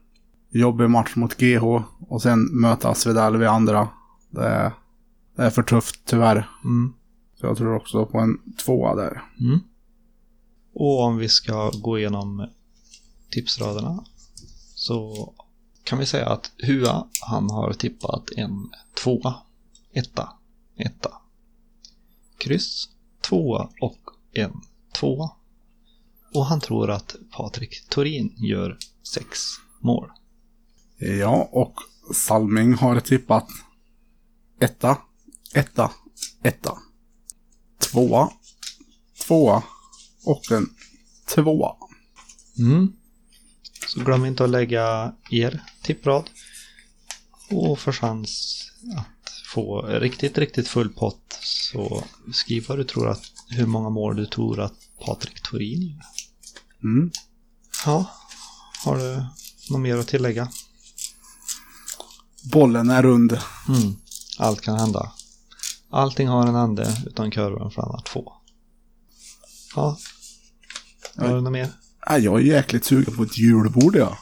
jobbig 0.59 0.89
match 0.89 1.15
mot 1.15 1.37
GH 1.37 1.63
och 1.99 2.21
sen 2.21 2.43
möta 2.61 2.95
Svedalv 2.95 3.41
i 3.41 3.45
andra. 3.45 3.89
Det 4.29 4.45
är, 4.45 4.71
det 5.35 5.43
är 5.43 5.49
för 5.49 5.63
tufft 5.63 6.01
tyvärr. 6.05 6.49
Mm. 6.63 6.93
Så 7.39 7.45
jag 7.45 7.57
tror 7.57 7.75
också 7.75 8.05
på 8.05 8.19
en 8.19 8.39
tvåa 8.65 8.95
där. 8.95 9.23
Mm. 9.39 9.59
Och 10.73 11.03
om 11.03 11.17
vi 11.17 11.29
ska 11.29 11.69
gå 11.69 11.99
igenom 11.99 12.47
tipsraderna 13.31 14.03
så 14.75 15.33
kan 15.83 15.99
vi 15.99 16.05
säga 16.05 16.29
att 16.29 16.51
Hua, 16.57 17.07
han 17.21 17.49
har 17.49 17.73
tippat 17.73 18.31
en 18.31 18.69
tvåa, 19.03 19.35
etta, 19.93 20.29
etta. 20.77 21.11
Kryss, 22.37 22.89
tvåa 23.21 23.69
och 23.81 23.99
en 24.33 24.61
tvåa. 24.93 25.29
Och 26.33 26.45
han 26.45 26.59
tror 26.59 26.91
att 26.91 27.15
Patrik 27.31 27.89
Torin 27.89 28.33
gör 28.37 28.77
sex 29.03 29.39
mål. 29.79 30.11
Ja, 30.99 31.49
och 31.51 31.73
Salming 32.13 32.73
har 32.73 32.99
tippat 32.99 33.47
etta, 34.60 34.97
etta, 35.53 35.91
etta. 36.43 36.77
Tvåa, 37.79 38.31
tvåa 39.27 39.63
och 40.25 40.51
en 40.51 40.69
tvåa. 41.36 41.75
Mm. 42.60 42.93
Så 43.88 43.99
glöm 44.03 44.25
inte 44.25 44.43
att 44.43 44.49
lägga 44.49 45.13
er 45.31 45.63
tipprad. 45.83 46.29
Och 47.49 47.79
för 47.79 47.91
chans 47.91 48.63
att 48.97 49.47
få 49.53 49.81
riktigt, 49.81 50.38
riktigt 50.38 50.67
full 50.67 50.89
pott 50.89 51.39
så 51.41 52.03
skriv 52.33 52.65
vad 52.67 52.77
du 52.77 52.83
tror 52.83 53.10
att, 53.10 53.23
hur 53.49 53.65
många 53.65 53.89
mål 53.89 54.15
du 54.15 54.25
tror 54.25 54.60
att 54.60 54.73
Patrik 55.05 55.41
Torin 55.41 55.81
gör. 55.81 56.01
Mm. 56.83 57.12
Ja, 57.86 58.12
har 58.86 58.97
du 58.97 59.25
något 59.69 59.81
mer 59.81 59.97
att 59.97 60.07
tillägga? 60.07 60.49
Bollen 62.51 62.89
är 62.89 63.03
rund. 63.03 63.39
Mm. 63.67 63.95
Allt 64.38 64.62
kan 64.62 64.79
hända. 64.79 65.12
Allting 65.89 66.27
har 66.27 66.47
en 66.47 66.55
ände 66.55 67.03
utan 67.07 67.31
kurvan 67.31 67.71
för 67.71 67.81
annat 67.81 68.05
två. 68.05 68.33
Ja. 69.75 69.97
Har 71.15 71.36
du 71.36 71.41
något 71.41 71.51
mer? 71.51 71.69
Nej, 72.10 72.23
jag 72.23 72.36
är 72.36 72.43
jäkligt 72.43 72.86
sugen 72.86 73.15
på 73.15 73.23
ett 73.23 73.38
julbord 73.38 73.95
ja. 73.95 74.17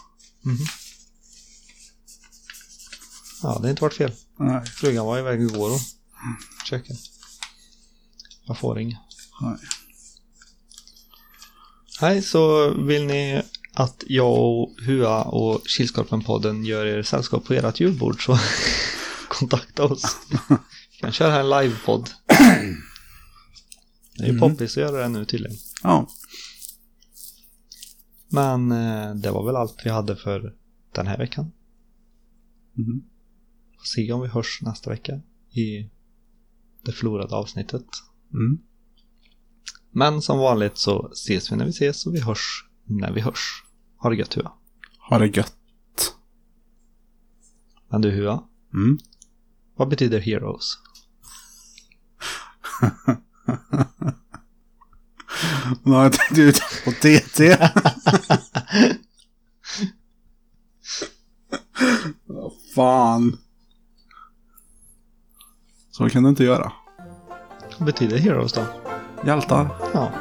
Ja, 3.44 3.54
det 3.54 3.62
har 3.62 3.70
inte 3.70 3.82
varit 3.82 3.94
fel. 3.94 4.12
Nej. 4.40 4.66
Frugan 4.66 5.06
var 5.06 5.20
iväg 5.20 5.42
igår 5.42 5.72
och 5.74 5.80
käkade. 6.66 7.00
Jag 8.46 8.58
får 8.58 8.80
inget. 8.80 9.00
Nej. 9.42 9.58
Nej, 12.02 12.22
så 12.22 12.70
vill 12.74 13.06
ni 13.06 13.42
att 13.76 14.04
jag 14.08 14.40
och 14.40 14.76
Hua 14.82 15.24
och 15.24 15.62
Kilskorpen-podden 15.68 16.64
gör 16.64 16.86
er 16.86 17.04
sällskap 17.04 17.46
på 17.46 17.54
ert 17.54 17.80
julbord 17.80 18.26
så 18.26 18.38
kontakta 19.30 19.84
oss. 19.84 20.18
Vi 20.92 20.98
kan 21.00 21.12
köra 21.12 21.40
en 21.40 21.50
livepodd. 21.50 22.10
Det 24.18 24.24
är 24.24 24.34
ju 24.34 24.40
poppis 24.40 24.78
att 24.78 24.84
göra 24.84 25.02
det 25.02 25.10
nu 25.10 25.26
tydligen. 25.26 25.58
Ja. 25.84 26.08
Men 28.30 28.72
eh, 28.72 29.16
det 29.16 29.32
var 29.32 29.46
väl 29.46 29.56
allt 29.56 29.82
vi 29.84 29.90
hade 29.90 30.16
för 30.16 30.56
den 30.94 31.08
här 31.08 31.18
veckan. 31.18 31.52
Mhm. 32.74 33.04
Får 33.78 33.86
se 33.86 34.12
om 34.12 34.22
vi 34.22 34.28
hörs 34.28 34.60
nästa 34.62 34.90
vecka 34.90 35.22
i 35.52 35.90
det 36.86 36.92
förlorade 36.92 37.36
avsnittet. 37.36 37.86
Mm. 38.34 38.58
Men 39.92 40.22
som 40.22 40.40
vanligt 40.40 40.78
så 40.78 41.10
ses 41.12 41.52
vi 41.52 41.56
när 41.56 41.66
vi 41.66 41.70
ses 41.70 42.06
och 42.06 42.16
vi 42.16 42.20
hörs 42.20 42.66
när 42.86 43.12
vi 43.12 43.22
hörs. 43.22 43.65
Ha 44.06 44.10
det 44.10 44.16
gött 44.16 44.34
Hua. 44.38 44.52
Ha 45.10 45.18
det 45.20 45.28
gött. 45.38 45.56
Men 47.90 48.02
du 48.02 48.12
Hua, 48.12 48.44
Mm. 48.74 48.98
vad 49.76 49.88
betyder 49.90 50.20
heroes? 50.20 50.74
Nu 55.84 55.92
har 55.92 56.04
jag 56.04 56.14
tänkt 56.14 56.38
ut 56.40 56.60
på 56.86 56.92
TT. 56.92 57.58
Vad 62.26 62.52
fan. 62.76 63.38
Så 65.92 66.10
kan 66.10 66.24
du 66.24 66.30
inte 66.30 66.44
göra. 66.44 66.72
Vad 67.78 67.86
betyder 67.86 68.18
heroes 68.18 68.54
då? 68.54 68.66
Hjältar. 69.26 69.76
Ja. 69.94 70.12